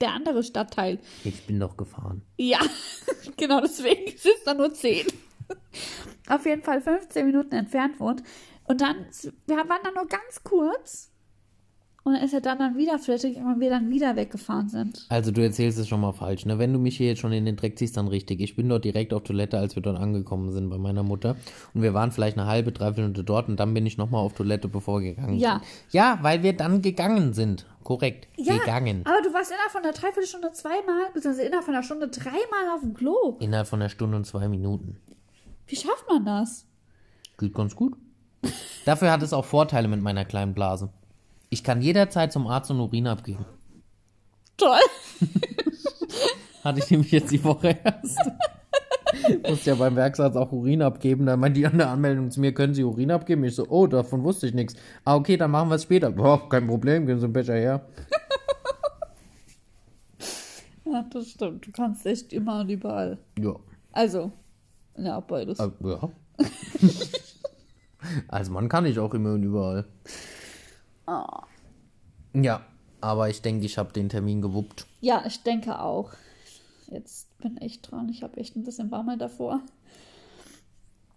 Der 0.02 0.12
andere 0.13 0.43
Stadtteil. 0.43 1.00
Ich 1.23 1.45
bin 1.45 1.60
doch 1.60 1.78
gefahren. 1.78 2.21
Ja, 2.38 2.60
genau 3.38 3.62
deswegen 3.62 4.17
sind 4.17 4.34
es 4.38 4.43
dann 4.43 4.58
nur 4.58 4.73
10. 4.73 5.06
Auf 6.28 6.45
jeden 6.45 6.62
Fall 6.63 6.82
15 6.82 7.26
Minuten 7.26 7.54
entfernt 7.56 8.00
wohnt. 8.00 8.21
Und 8.65 8.82
dann, 8.82 9.06
wir 9.45 9.56
waren 9.58 9.80
dann 9.84 9.93
nur 9.93 10.08
ganz 10.08 10.43
kurz. 10.43 11.12
Und 12.08 12.13
dann 12.13 12.24
ist 12.24 12.34
er 12.34 12.39
dann, 12.39 12.58
dann 12.58 12.78
wieder 12.78 12.98
gegangen 13.00 13.54
und 13.56 13.60
wir 13.60 13.70
dann 13.70 13.89
wieder 13.89 14.15
weggefahren 14.15 14.70
sind. 14.70 15.06
Also 15.10 15.32
du 15.32 15.43
erzählst 15.43 15.78
es 15.78 15.89
schon 15.89 16.00
mal 16.00 16.13
falsch, 16.13 16.46
ne? 16.46 16.58
Wenn 16.58 16.72
du 16.72 16.80
mich 16.80 16.96
hier 16.96 17.08
jetzt 17.08 17.20
schon 17.20 17.34
in 17.34 17.43
den 17.43 17.58
Dreck 17.58 17.78
ziehst, 17.78 17.98
dann 17.98 18.08
richtig. 18.08 18.39
Ich 18.39 18.56
bin 18.56 18.70
dort 18.70 18.86
direkt 18.86 19.13
auf 19.13 19.24
Toilette, 19.24 19.58
als 19.58 19.76
wir 19.76 19.84
dort 19.84 19.98
angekommen 20.00 20.54
sind 20.54 20.70
bei 20.70 20.78
meiner 20.78 21.04
Mutter. 21.04 21.36
Und 21.74 21.82
wir 21.82 21.93
waren 21.93 22.13
vielleicht 22.13 22.38
eine 22.38 22.48
halbe, 22.48 22.72
dreiviertel 22.72 23.04
Stunde 23.12 23.26
dort 23.26 23.50
und 23.50 23.60
dann 23.60 23.74
bin 23.74 23.86
ich 23.86 23.98
nochmal 23.98 24.22
auf 24.22 24.32
Toilette, 24.36 24.70
bevor 24.70 25.02
wir 25.02 25.15
gegangen 25.15 25.38
Ja. 25.38 25.56
sind. 25.60 25.93
Ja, 25.93 26.20
weil 26.22 26.43
wir 26.43 26.54
dann 26.54 26.82
gegangen 26.82 27.34
sind. 27.34 27.65
Korrekt. 27.84 28.30
gegangen. 28.38 29.02
aber 29.04 29.22
du 29.22 29.34
warst 29.34 29.52
innerhalb 29.52 29.72
von 29.72 29.84
einer 29.84 29.91
Dreiviertelstunde 29.91 30.54
zweimal, 30.54 31.12
beziehungsweise 31.13 31.46
innerhalb 31.46 31.65
von 31.65 31.74
einer 31.74 31.84
Stunde 31.84 32.08
dreimal 32.08 32.74
auf 32.74 32.82
dem 32.82 32.93
Klo. 32.93 33.36
Innerhalb 33.41 33.67
von 33.67 33.82
einer 33.82 33.89
Stunde 33.89 34.15
und 34.15 34.26
zwei 34.26 34.48
Minuten. 34.48 34.96
Wie 35.67 35.76
schafft 35.76 36.06
man 36.08 36.24
das? 36.24 36.65
Geht 37.38 37.54
ganz 37.54 37.76
gut. 37.76 37.98
Dafür 38.86 39.12
hat 39.12 39.22
es 39.24 39.34
auch 39.34 39.43
Vorteile 39.43 39.89
mit 39.89 40.02
meiner 40.02 40.24
kleinen 40.24 40.54
Blase. 40.54 40.89
Ich 41.49 41.63
kann 41.63 41.81
jederzeit 41.81 42.31
zum 42.31 42.47
Arzt 42.47 42.71
und 42.71 42.79
Urin 42.79 43.07
abgeben. 43.07 43.45
Toll. 44.57 44.79
Hatte 46.63 46.79
ich 46.79 46.91
nämlich 46.91 47.12
jetzt 47.12 47.31
die 47.31 47.43
Woche 47.43 47.77
erst. 47.83 48.19
Musste 49.47 49.69
ja 49.71 49.75
beim 49.75 49.95
Werksarzt 49.95 50.36
auch 50.36 50.51
Urin 50.51 50.81
abgeben. 50.81 51.25
Da 51.25 51.38
meint 51.38 51.55
die 51.55 51.65
an 51.65 51.77
der 51.77 51.89
Anmeldung 51.89 52.29
zu 52.31 52.41
mir, 52.41 52.53
können 52.53 52.73
Sie 52.73 52.83
Urin 52.83 53.12
abgeben? 53.12 53.43
Ich 53.45 53.55
so, 53.55 53.65
oh, 53.69 53.88
davon 53.88 54.23
wusste 54.23 54.47
ich 54.47 54.53
nichts. 54.53 54.75
Ah, 55.05 55.15
okay, 55.15 55.38
dann 55.38 55.51
machen 55.51 55.69
wir 55.69 55.75
es 55.75 55.83
später. 55.83 56.12
Boah, 56.12 56.49
kein 56.49 56.67
Problem, 56.67 57.05
geben 57.05 57.19
Sie 57.19 57.25
einen 57.25 57.33
Becher 57.33 57.55
her. 57.55 57.86
Ja, 60.89 61.05
das 61.12 61.31
stimmt. 61.31 61.67
Du 61.67 61.71
kannst 61.73 62.05
echt 62.05 62.31
immer 62.31 62.62
und 62.62 62.69
überall. 62.69 63.17
Ja. 63.38 63.55
Also, 63.91 64.31
ja, 64.97 65.19
beides. 65.19 65.60
Äh, 65.60 65.69
ja. 65.81 66.10
Als 68.29 68.49
Mann 68.49 68.69
kann 68.69 68.86
ich 68.86 68.97
auch 68.97 69.13
immer 69.13 69.33
und 69.33 69.43
überall. 69.43 69.86
Ah. 71.08 71.43
Ja, 72.34 72.65
aber 73.02 73.30
ich 73.30 73.41
denke, 73.41 73.65
ich 73.65 73.78
habe 73.78 73.93
den 73.93 74.10
Termin 74.10 74.41
gewuppt. 74.41 74.86
Ja, 75.02 75.24
ich 75.26 75.41
denke 75.41 75.80
auch. 75.80 76.12
Jetzt 76.88 77.36
bin 77.39 77.58
ich 77.62 77.82
dran. 77.82 78.10
Ich 78.10 78.24
habe 78.24 78.38
echt 78.38 78.56
ein 78.56 78.63
bisschen 78.63 78.89
Bammel 78.89 79.17
davor. 79.17 79.62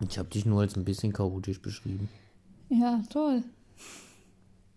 Ich 0.09 0.19
habe 0.19 0.29
dich 0.31 0.47
nur 0.47 0.63
als 0.63 0.77
ein 0.77 0.85
bisschen 0.85 1.13
chaotisch 1.13 1.61
beschrieben. 1.61 2.09
Ja, 2.71 3.03
toll. 3.11 3.43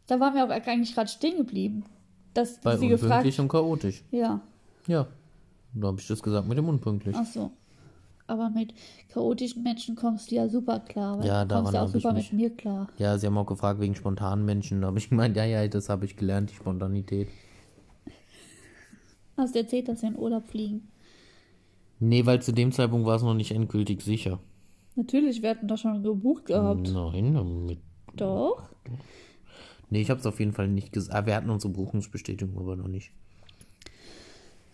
Da 0.08 0.19
waren 0.19 0.34
wir 0.34 0.45
auch 0.45 0.49
eigentlich 0.49 0.93
gerade 0.93 1.10
stehen 1.10 1.38
geblieben. 1.38 1.86
Dass 2.34 2.60
Bei 2.60 2.76
sie 2.78 2.88
gefragt. 2.88 3.04
unpünktlich 3.12 3.39
und 3.39 3.47
chaotisch. 3.47 4.04
Ja, 4.12 4.41
Ja. 4.88 5.08
Da 5.76 5.88
habe 5.88 5.99
ich 5.99 6.06
das 6.08 6.21
gesagt 6.21 6.47
mit 6.47 6.58
dem 6.58 6.69
unpünktlich. 6.69 7.15
ach 7.17 7.26
so. 7.26 7.52
Aber 8.25 8.49
mit 8.49 8.73
chaotischen 9.09 9.63
Menschen 9.63 9.95
kommst 9.95 10.31
du 10.31 10.36
ja 10.36 10.47
super 10.47 10.79
klar. 10.79 11.19
Weil 11.19 11.27
Ja, 11.27 11.45
du 11.45 11.55
kommst 11.55 11.73
ja 11.73 11.83
auch 11.83 11.89
super 11.89 12.13
mich- 12.13 12.31
mit 12.31 12.39
mir 12.41 12.49
klar. 12.55 12.88
Ja, 12.97 13.17
sie 13.17 13.27
haben 13.27 13.38
auch 13.38 13.45
gefragt 13.45 13.79
wegen 13.81 13.95
spontanen 13.95 14.45
Menschen. 14.45 14.81
Da 14.81 14.88
habe 14.88 14.97
ich 14.97 15.09
gemeint, 15.09 15.36
ja, 15.36 15.45
ja, 15.45 15.67
das 15.67 15.89
habe 15.89 16.05
ich 16.05 16.15
gelernt, 16.15 16.49
die 16.49 16.55
Spontanität. 16.55 17.27
Hast 19.36 19.55
du 19.55 19.59
erzählt, 19.59 19.88
dass 19.88 20.01
wir 20.01 20.09
in 20.09 20.17
Urlaub 20.17 20.47
fliegen? 20.47 20.88
Nee, 21.99 22.25
weil 22.25 22.41
zu 22.41 22.51
dem 22.53 22.71
Zeitpunkt 22.71 23.05
war 23.07 23.15
es 23.15 23.23
noch 23.23 23.33
nicht 23.33 23.51
endgültig 23.51 24.01
sicher. 24.01 24.39
Natürlich, 24.95 25.41
wir 25.41 25.49
hatten 25.49 25.67
doch 25.67 25.77
schon 25.77 26.03
gebucht 26.03 26.45
gehabt. 26.45 26.88
Nein, 26.93 27.65
mit, 27.65 27.79
Doch. 28.15 28.69
nee, 29.89 30.01
ich 30.01 30.09
habe 30.09 30.19
es 30.19 30.25
auf 30.25 30.39
jeden 30.39 30.53
Fall 30.53 30.67
nicht 30.67 30.91
gesagt. 30.93 31.15
Ah, 31.15 31.25
wir 31.25 31.36
hatten 31.36 31.49
unsere 31.49 31.73
Buchungsbestätigung 31.73 32.57
aber 32.57 32.75
noch 32.75 32.88
nicht. 32.88 33.12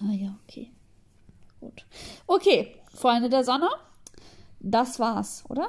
Ah 0.02 0.12
ja, 0.12 0.38
okay. 0.48 0.72
Gut. 1.60 1.86
Okay, 2.28 2.76
Freunde 2.94 3.30
der 3.30 3.44
Sonne. 3.44 3.68
Das 4.60 5.00
war's, 5.00 5.44
oder? 5.50 5.68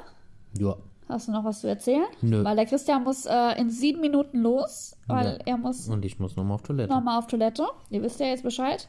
Ja. 0.57 0.75
Hast 1.07 1.27
du 1.27 1.31
noch 1.33 1.43
was 1.43 1.59
zu 1.61 1.67
erzählen? 1.67 2.05
Nö. 2.21 2.43
Weil 2.43 2.55
der 2.55 2.65
Christian 2.65 3.03
muss 3.03 3.25
äh, 3.25 3.59
in 3.59 3.69
sieben 3.69 3.99
Minuten 4.01 4.39
los, 4.39 4.95
weil 5.07 5.25
Ja. 5.39 5.53
er 5.53 5.57
muss 5.57 5.87
Und 5.89 6.05
ich 6.05 6.19
muss 6.19 6.35
nochmal 6.35 6.55
auf 6.55 6.61
Toilette. 6.63 6.93
nochmal 6.93 7.19
auf 7.19 7.27
Toilette. 7.27 7.67
Ihr 7.89 8.01
wisst 8.01 8.19
ja 8.19 8.27
jetzt 8.27 8.43
Bescheid. 8.43 8.87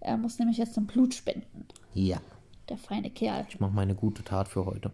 Er 0.00 0.16
muss 0.16 0.38
nämlich 0.40 0.58
jetzt 0.58 0.76
ein 0.76 0.86
Blut 0.86 1.14
spenden. 1.14 1.66
Ja. 1.94 2.18
Der 2.68 2.78
feine 2.78 3.10
Kerl. 3.10 3.46
Ich 3.48 3.60
mache 3.60 3.72
meine 3.72 3.94
gute 3.94 4.24
Tat 4.24 4.48
für 4.48 4.64
heute. 4.66 4.90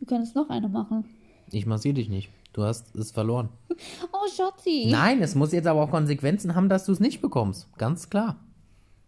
Du 0.00 0.06
könntest 0.06 0.34
noch 0.34 0.48
eine 0.50 0.68
machen. 0.68 1.04
Ich 1.50 1.66
massiere 1.66 1.94
dich 1.94 2.08
nicht. 2.08 2.30
Du 2.52 2.64
hast 2.64 2.94
es 2.96 3.12
verloren. 3.12 3.48
Oh, 4.12 4.28
Schatzi. 4.34 4.88
Nein, 4.90 5.22
es 5.22 5.36
muss 5.36 5.52
jetzt 5.52 5.68
aber 5.68 5.82
auch 5.84 5.90
Konsequenzen 5.92 6.56
haben, 6.56 6.68
dass 6.68 6.84
du 6.86 6.90
es 6.90 6.98
nicht 6.98 7.20
bekommst. 7.20 7.68
Ganz 7.78 8.10
klar. 8.10 8.34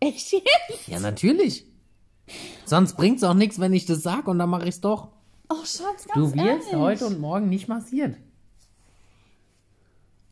Echt 0.01 0.33
jetzt? 0.33 0.89
Ja, 0.89 0.99
natürlich. 1.01 1.67
Sonst 2.65 2.97
bringt 2.97 3.19
es 3.19 3.25
auch 3.25 3.35
nichts, 3.35 3.59
wenn 3.61 3.73
ich 3.73 3.87
das 3.87 4.03
sage 4.03 4.31
und 4.31 4.39
dann 4.39 4.49
mache 4.51 4.63
ich 4.65 4.71
es 4.71 4.81
doch. 4.81 5.09
Oh, 5.49 5.57
Schatz, 5.65 6.07
ganz 6.07 6.15
Du 6.15 6.35
wirst 6.35 6.37
ehrlich. 6.69 6.73
heute 6.75 7.07
und 7.07 7.21
morgen 7.21 7.49
nicht 7.49 7.69
massiert. 7.69 8.17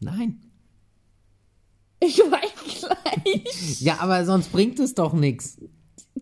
Nein. 0.01 0.41
Ich 2.01 2.19
weiß 2.19 2.81
gleich. 2.81 3.81
Ja, 3.81 3.99
aber 4.01 4.25
sonst 4.25 4.53
bringt 4.53 4.79
es 4.79 4.95
doch 4.95 5.13
nichts. 5.13 5.59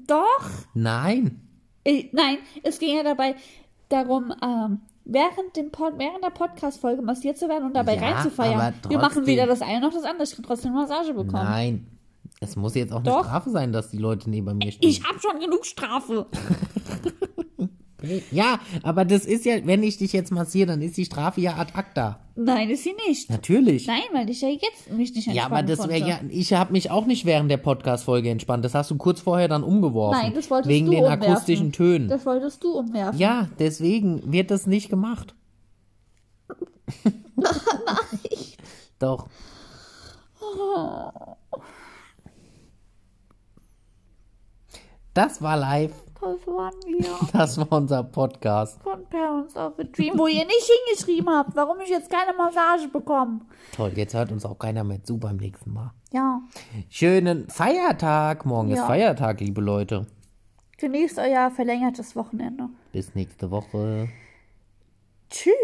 Doch. 0.06 0.50
Nein. 0.74 1.40
Äh, 1.84 2.08
Nein, 2.12 2.38
es 2.62 2.78
ging 2.78 2.96
ja 2.96 3.02
dabei 3.02 3.36
darum, 3.90 4.32
ähm, 4.42 4.80
während, 5.04 5.54
dem 5.56 5.70
Pod 5.70 5.94
während 5.98 6.24
der 6.24 6.30
Podcast-Folge 6.30 7.02
massiert 7.02 7.38
zu 7.38 7.48
werden 7.48 7.64
und 7.66 7.76
dabei 7.76 7.96
Ja, 7.96 8.08
reinzufeiern. 8.12 8.60
aber 8.60 8.90
Wir 8.90 8.96
machen 8.98 9.12
trotzdem. 9.14 9.26
weder 9.26 9.46
das 9.46 9.62
eine 9.62 9.80
noch 9.80 9.92
das 9.92 10.04
andere. 10.04 10.24
Ich 10.24 10.34
kann 10.34 10.44
trotzdem 10.44 10.72
Massage 10.72 11.12
bekommen. 11.12 11.44
Nein. 11.44 11.86
Es 12.40 12.56
muss 12.56 12.74
jetzt 12.74 12.92
auch 12.92 13.00
eine 13.00 13.04
Doch. 13.04 13.24
Strafe 13.24 13.50
sein, 13.50 13.72
dass 13.72 13.90
die 13.90 13.98
Leute 13.98 14.28
neben 14.28 14.58
mir 14.58 14.72
stehen. 14.72 14.88
Ich 14.88 15.02
hab 15.04 15.20
schon 15.20 15.40
genug 15.40 15.64
Strafe. 15.64 16.26
Ja, 18.30 18.60
aber 18.82 19.04
das 19.04 19.24
ist 19.24 19.44
ja, 19.44 19.54
wenn 19.64 19.82
ich 19.82 19.98
dich 19.98 20.12
jetzt 20.12 20.30
massiere, 20.30 20.68
dann 20.68 20.82
ist 20.82 20.96
die 20.96 21.04
Strafe 21.04 21.40
ja 21.40 21.56
ad 21.56 21.72
acta. 21.74 22.20
Nein, 22.34 22.70
ist 22.70 22.84
sie 22.84 22.94
nicht. 23.08 23.30
Natürlich. 23.30 23.86
Nein, 23.86 24.02
weil 24.12 24.28
ich 24.28 24.42
ja 24.42 24.48
jetzt 24.48 24.92
mich 24.92 25.14
nicht 25.14 25.26
ja, 25.28 25.46
aber 25.46 25.60
entspannen 25.60 25.66
das 25.78 25.88
wäre 25.88 26.08
ja, 26.08 26.20
ich 26.28 26.52
habe 26.52 26.72
mich 26.72 26.90
auch 26.90 27.06
nicht 27.06 27.24
während 27.24 27.50
der 27.50 27.56
Podcast-Folge 27.56 28.28
entspannt. 28.28 28.64
Das 28.64 28.74
hast 28.74 28.90
du 28.90 28.96
kurz 28.96 29.20
vorher 29.20 29.48
dann 29.48 29.64
umgeworfen. 29.64 30.20
Nein, 30.20 30.34
das 30.34 30.50
wolltest 30.50 30.68
Wegen 30.68 30.86
du 30.86 30.92
den 30.92 31.04
umwerfen. 31.04 31.24
akustischen 31.24 31.72
Tönen. 31.72 32.08
Das 32.08 32.26
wolltest 32.26 32.62
du 32.62 32.72
umwerfen. 32.72 33.18
Ja, 33.18 33.48
deswegen 33.58 34.30
wird 34.30 34.50
das 34.50 34.66
nicht 34.66 34.90
gemacht. 34.90 35.34
Doch. 38.98 39.28
Das 45.16 45.40
war 45.40 45.56
live. 45.56 45.94
Das 46.20 46.46
waren 46.46 46.74
wir 46.86 47.08
Das 47.32 47.56
war 47.56 47.72
unser 47.72 48.04
Podcast. 48.04 48.82
von 48.82 49.02
Parents 49.06 49.56
of 49.56 49.78
a 49.78 49.82
Dream, 49.84 50.18
wo 50.18 50.26
ihr 50.26 50.44
nicht 50.44 50.70
hingeschrieben 50.86 51.30
habt, 51.30 51.56
warum 51.56 51.80
ich 51.80 51.88
jetzt 51.88 52.10
keine 52.10 52.36
Massage 52.36 52.86
bekomme. 52.88 53.40
Toll, 53.74 53.92
jetzt 53.96 54.12
hört 54.12 54.30
uns 54.30 54.44
auch 54.44 54.58
keiner 54.58 54.84
mehr 54.84 55.02
zu 55.02 55.16
beim 55.16 55.38
nächsten 55.38 55.72
Mal. 55.72 55.90
Ja, 56.12 56.42
Schönen 56.90 57.48
Feiertag. 57.48 58.44
Morgen 58.44 58.70
ist 58.72 58.78
Ja. 58.80 58.86
Feiertag, 58.86 59.40
liebe 59.40 59.62
Leute. 59.62 60.06
genießt 60.76 61.18
euer 61.18 61.50
verlängertes 61.50 62.14
Wochenende. 62.14 62.68
Bis 62.92 63.14
nächste 63.14 63.50
Woche. 63.50 64.10
Tschüss. 65.30 65.54